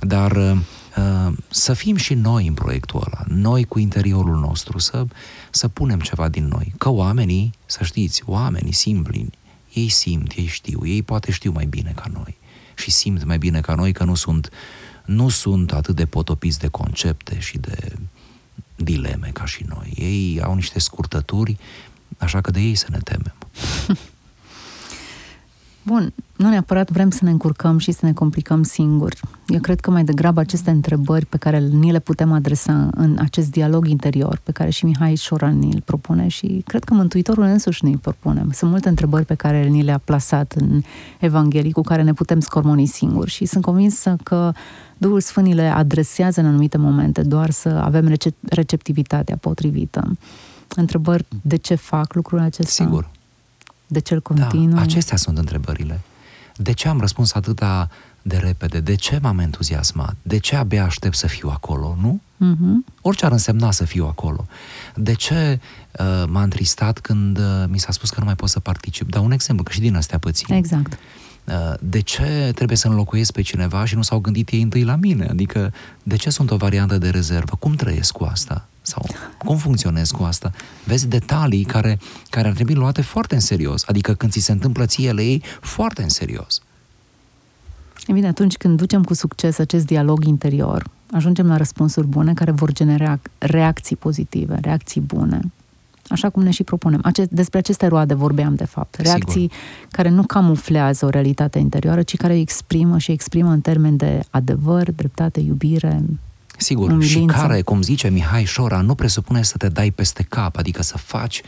Dar 0.00 0.32
uh, 0.36 1.32
să 1.48 1.72
fim 1.72 1.96
și 1.96 2.14
noi 2.14 2.46
în 2.46 2.54
proiectul 2.54 3.02
ăla, 3.06 3.24
noi 3.28 3.64
cu 3.64 3.78
interiorul 3.78 4.36
nostru, 4.36 4.78
să, 4.78 5.04
să 5.50 5.68
punem 5.68 6.00
ceva 6.00 6.28
din 6.28 6.46
noi. 6.46 6.74
Că 6.78 6.90
oamenii, 6.90 7.54
să 7.66 7.84
știți, 7.84 8.22
oamenii 8.26 8.72
simpli, 8.72 9.30
ei 9.72 9.88
simt, 9.88 10.32
ei 10.36 10.46
știu, 10.46 10.86
ei 10.86 11.02
poate 11.02 11.30
știu 11.32 11.52
mai 11.52 11.66
bine 11.66 11.92
ca 11.94 12.10
noi 12.12 12.40
și 12.74 12.90
simt 12.90 13.24
mai 13.24 13.38
bine 13.38 13.60
ca 13.60 13.74
noi 13.74 13.92
că 13.92 14.04
nu 14.04 14.14
sunt, 14.14 14.50
nu 15.04 15.28
sunt 15.28 15.72
atât 15.72 15.96
de 15.96 16.06
potopiți 16.06 16.58
de 16.58 16.68
concepte 16.68 17.38
și 17.38 17.58
de 17.58 17.92
dileme 18.76 19.30
ca 19.32 19.44
și 19.44 19.64
noi. 19.68 19.92
Ei 19.96 20.40
au 20.42 20.54
niște 20.54 20.78
scurtături, 20.78 21.56
așa 22.18 22.40
că 22.40 22.50
de 22.50 22.60
ei 22.60 22.74
să 22.74 22.86
ne 22.90 22.98
temem. 22.98 23.34
Bun, 25.84 26.12
nu 26.36 26.48
neapărat 26.48 26.90
vrem 26.90 27.10
să 27.10 27.18
ne 27.22 27.30
încurcăm 27.30 27.78
și 27.78 27.92
să 27.92 28.06
ne 28.06 28.12
complicăm 28.12 28.62
singuri. 28.62 29.20
Eu 29.46 29.60
cred 29.60 29.80
că 29.80 29.90
mai 29.90 30.04
degrabă 30.04 30.40
aceste 30.40 30.70
întrebări 30.70 31.26
pe 31.26 31.36
care 31.36 31.58
ni 31.58 31.92
le 31.92 31.98
putem 31.98 32.32
adresa 32.32 32.88
în 32.94 33.16
acest 33.20 33.50
dialog 33.50 33.86
interior, 33.86 34.40
pe 34.42 34.52
care 34.52 34.70
și 34.70 34.84
Mihai 34.84 35.14
Șoran 35.14 35.58
ni 35.58 35.72
îl 35.72 35.80
propune 35.84 36.28
și 36.28 36.62
cred 36.66 36.84
că 36.84 36.94
Mântuitorul 36.94 37.44
însuși 37.44 37.84
ne-l 37.84 37.98
propune. 37.98 38.46
Sunt 38.52 38.70
multe 38.70 38.88
întrebări 38.88 39.24
pe 39.24 39.34
care 39.34 39.66
ni 39.66 39.82
le-a 39.82 39.98
plasat 39.98 40.52
în 40.52 40.82
Evanghelii 41.20 41.72
cu 41.72 41.80
care 41.80 42.02
ne 42.02 42.12
putem 42.12 42.40
scormoni 42.40 42.86
singuri 42.86 43.30
și 43.30 43.44
sunt 43.44 43.64
convinsă 43.64 44.16
că 44.22 44.52
Duhul 44.98 45.20
Sfânt 45.20 45.54
le 45.54 45.66
adresează 45.66 46.40
în 46.40 46.46
anumite 46.46 46.78
momente, 46.78 47.22
doar 47.22 47.50
să 47.50 47.68
avem 47.68 48.14
receptivitatea 48.40 49.36
potrivită. 49.36 50.16
Întrebări 50.76 51.26
de 51.42 51.56
ce 51.56 51.74
fac 51.74 52.14
lucrul 52.14 52.38
acesta? 52.38 52.84
Sigur 52.84 53.10
de 53.92 54.00
cel 54.00 54.20
continuu? 54.20 54.74
Da, 54.74 54.80
acestea 54.80 55.16
sunt 55.16 55.38
întrebările. 55.38 56.00
De 56.56 56.72
ce 56.72 56.88
am 56.88 57.00
răspuns 57.00 57.34
atâta 57.34 57.90
de 58.22 58.36
repede? 58.36 58.80
De 58.80 58.94
ce 58.94 59.18
m-am 59.22 59.38
entuziasmat? 59.38 60.16
De 60.22 60.38
ce 60.38 60.56
abia 60.56 60.84
aștept 60.84 61.16
să 61.16 61.26
fiu 61.26 61.48
acolo, 61.48 61.96
nu? 62.00 62.20
Uh-huh. 62.20 62.94
Orice 63.00 63.24
ar 63.24 63.32
însemna 63.32 63.70
să 63.70 63.84
fiu 63.84 64.06
acolo. 64.06 64.46
De 64.94 65.12
ce 65.12 65.60
uh, 65.98 66.24
m-a 66.28 66.42
întristat 66.42 66.98
când 66.98 67.38
uh, 67.38 67.44
mi 67.68 67.78
s-a 67.78 67.92
spus 67.92 68.10
că 68.10 68.16
nu 68.18 68.24
mai 68.24 68.34
pot 68.36 68.48
să 68.48 68.60
particip? 68.60 69.10
Dau 69.10 69.24
un 69.24 69.32
exemplu, 69.32 69.64
că 69.64 69.72
și 69.72 69.80
din 69.80 69.96
astea 69.96 70.18
pățim. 70.18 70.56
Exact. 70.56 70.98
Uh, 71.44 71.74
de 71.80 72.00
ce 72.00 72.50
trebuie 72.54 72.76
să 72.76 72.88
înlocuiesc 72.88 73.32
pe 73.32 73.42
cineva 73.42 73.84
și 73.84 73.94
nu 73.94 74.02
s-au 74.02 74.18
gândit 74.18 74.48
ei 74.48 74.62
întâi 74.62 74.84
la 74.84 74.96
mine? 74.96 75.26
Adică, 75.26 75.72
de 76.02 76.16
ce 76.16 76.30
sunt 76.30 76.50
o 76.50 76.56
variantă 76.56 76.98
de 76.98 77.10
rezervă? 77.10 77.56
Cum 77.58 77.74
trăiesc 77.74 78.12
cu 78.12 78.24
asta? 78.24 78.66
Sau 78.82 79.06
cum 79.38 79.56
funcționez 79.56 80.10
cu 80.10 80.22
asta? 80.22 80.52
Vezi 80.84 81.08
detalii 81.08 81.64
care, 81.64 81.98
care 82.30 82.48
ar 82.48 82.54
trebui 82.54 82.74
luate 82.74 83.02
foarte 83.02 83.34
în 83.34 83.40
serios. 83.40 83.84
Adică 83.86 84.14
când 84.14 84.32
ți 84.32 84.40
se 84.40 84.52
întâmplă 84.52 84.86
ție, 84.86 85.12
le 85.12 85.22
iei 85.22 85.42
foarte 85.60 86.02
în 86.02 86.08
serios. 86.08 86.62
E 88.06 88.12
bine, 88.12 88.26
atunci 88.26 88.56
când 88.56 88.76
ducem 88.76 89.04
cu 89.04 89.14
succes 89.14 89.58
acest 89.58 89.86
dialog 89.86 90.24
interior, 90.24 90.84
ajungem 91.10 91.46
la 91.46 91.56
răspunsuri 91.56 92.06
bune 92.06 92.34
care 92.34 92.50
vor 92.50 92.72
genera 92.72 93.20
reacții 93.38 93.96
pozitive, 93.96 94.58
reacții 94.60 95.00
bune. 95.00 95.40
Așa 96.08 96.30
cum 96.30 96.42
ne 96.42 96.50
și 96.50 96.62
propunem. 96.62 97.00
Ace- 97.02 97.26
despre 97.30 97.58
aceste 97.58 97.86
roade 97.86 98.14
vorbeam, 98.14 98.54
de 98.54 98.64
fapt. 98.64 98.94
Reacții 98.94 99.40
Sigur. 99.40 99.56
care 99.90 100.08
nu 100.08 100.22
camuflează 100.22 101.06
o 101.06 101.08
realitate 101.08 101.58
interioară, 101.58 102.02
ci 102.02 102.16
care 102.16 102.38
exprimă 102.38 102.98
și 102.98 103.12
exprimă 103.12 103.50
în 103.50 103.60
termen 103.60 103.96
de 103.96 104.20
adevăr, 104.30 104.90
dreptate, 104.90 105.40
iubire, 105.40 106.02
Sigur, 106.62 106.90
umilință. 106.90 107.34
și 107.34 107.40
care, 107.40 107.62
cum 107.62 107.82
zice 107.82 108.08
Mihai 108.08 108.44
Șora, 108.44 108.80
nu 108.80 108.94
presupune 108.94 109.42
să 109.42 109.56
te 109.56 109.68
dai 109.68 109.90
peste 109.90 110.22
cap, 110.22 110.56
adică 110.56 110.82
să 110.82 110.98
faci 110.98 111.42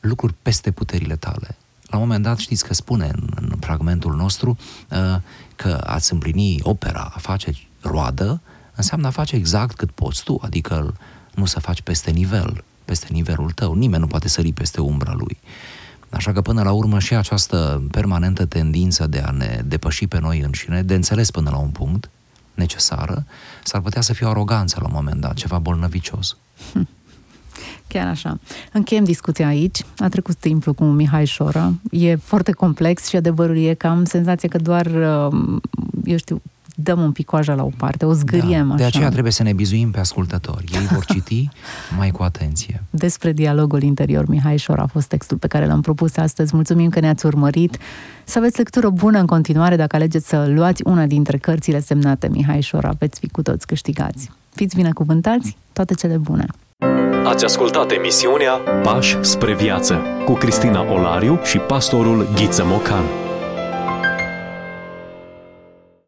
lucruri 0.00 0.34
peste 0.42 0.70
puterile 0.70 1.16
tale. 1.16 1.56
La 1.86 1.96
un 1.96 2.02
moment 2.02 2.22
dat 2.24 2.38
știți 2.38 2.64
că 2.64 2.74
spune 2.74 3.10
în, 3.12 3.28
în 3.34 3.56
fragmentul 3.60 4.14
nostru 4.14 4.56
uh, 4.90 5.20
că 5.56 5.80
ați 5.86 6.12
împlini 6.12 6.60
opera, 6.62 7.12
a 7.14 7.18
face 7.18 7.52
roadă, 7.80 8.40
înseamnă 8.74 9.06
a 9.06 9.10
face 9.10 9.36
exact 9.36 9.76
cât 9.76 9.90
poți 9.90 10.22
tu, 10.22 10.38
adică 10.42 10.94
nu 11.34 11.44
să 11.44 11.60
faci 11.60 11.82
peste 11.82 12.10
nivel, 12.10 12.64
peste 12.84 13.06
nivelul 13.10 13.50
tău. 13.50 13.74
Nimeni 13.74 14.00
nu 14.00 14.06
poate 14.06 14.28
sări 14.28 14.52
peste 14.52 14.80
umbra 14.80 15.12
lui. 15.12 15.38
Așa 16.10 16.32
că 16.32 16.40
până 16.40 16.62
la 16.62 16.72
urmă 16.72 16.98
și 16.98 17.14
această 17.14 17.82
permanentă 17.90 18.44
tendință 18.44 19.06
de 19.06 19.18
a 19.18 19.30
ne 19.30 19.62
depăși 19.66 20.06
pe 20.06 20.18
noi 20.20 20.40
înșine, 20.40 20.82
de 20.82 20.94
înțeles 20.94 21.30
până 21.30 21.50
la 21.50 21.56
un 21.56 21.70
punct, 21.70 22.10
necesară, 22.54 23.26
s-ar 23.64 23.80
putea 23.80 24.00
să 24.00 24.12
fie 24.12 24.26
o 24.26 24.30
aroganță 24.30 24.78
la 24.80 24.86
un 24.86 24.92
moment 24.94 25.20
dat, 25.20 25.34
ceva 25.34 25.58
bolnăvicios. 25.58 26.36
Hm. 26.72 26.88
Chiar 27.88 28.06
așa. 28.06 28.38
Încheiem 28.72 29.04
discuția 29.04 29.46
aici. 29.46 29.84
A 29.98 30.08
trecut 30.08 30.36
timpul 30.36 30.74
cu 30.74 30.84
Mihai 30.84 31.24
Șora. 31.24 31.72
E 31.90 32.14
foarte 32.14 32.52
complex 32.52 33.06
și 33.06 33.16
adevărul 33.16 33.56
e 33.56 33.74
că 33.74 33.86
am 33.86 34.04
senzația 34.04 34.48
că 34.48 34.58
doar, 34.58 34.86
uh, 34.86 35.60
eu 36.04 36.16
știu, 36.16 36.42
dăm 36.74 37.00
un 37.00 37.12
pic 37.12 37.26
coaja 37.26 37.54
la 37.54 37.64
o 37.64 37.70
parte, 37.76 38.04
o 38.04 38.12
zgâriem 38.12 38.66
da, 38.68 38.74
așa. 38.74 38.76
De 38.76 38.84
aceea 38.84 39.08
trebuie 39.08 39.32
să 39.32 39.42
ne 39.42 39.52
bizuim 39.52 39.90
pe 39.90 39.98
ascultători. 39.98 40.64
Ei 40.72 40.86
vor 40.86 41.04
citi 41.04 41.48
mai 41.98 42.10
cu 42.10 42.22
atenție. 42.22 42.82
Despre 42.90 43.32
dialogul 43.32 43.82
interior, 43.82 44.26
Mihai 44.26 44.56
Șor 44.56 44.78
a 44.78 44.86
fost 44.86 45.08
textul 45.08 45.36
pe 45.36 45.46
care 45.46 45.66
l-am 45.66 45.80
propus 45.80 46.16
astăzi. 46.16 46.54
Mulțumim 46.54 46.90
că 46.90 47.00
ne-ați 47.00 47.26
urmărit. 47.26 47.78
Să 48.24 48.38
aveți 48.38 48.58
lectură 48.58 48.88
bună 48.88 49.18
în 49.18 49.26
continuare. 49.26 49.76
Dacă 49.76 49.96
alegeți 49.96 50.28
să 50.28 50.46
luați 50.54 50.82
una 50.84 51.06
dintre 51.06 51.36
cărțile 51.36 51.80
semnate 51.80 52.28
Mihai 52.28 52.60
Șora, 52.60 52.92
veți 52.98 53.20
fi 53.20 53.28
cu 53.28 53.42
toți 53.42 53.66
câștigați. 53.66 54.30
Fiți 54.54 54.76
binecuvântați, 54.76 55.56
toate 55.72 55.94
cele 55.94 56.16
bune! 56.16 56.46
Ați 57.24 57.44
ascultat 57.44 57.90
emisiunea 57.90 58.52
Pași 58.82 59.16
spre 59.20 59.54
viață 59.54 60.00
cu 60.24 60.32
Cristina 60.32 60.92
Olariu 60.92 61.38
și 61.44 61.58
pastorul 61.58 62.28
Ghiță 62.34 62.64
Mocan. 62.66 63.23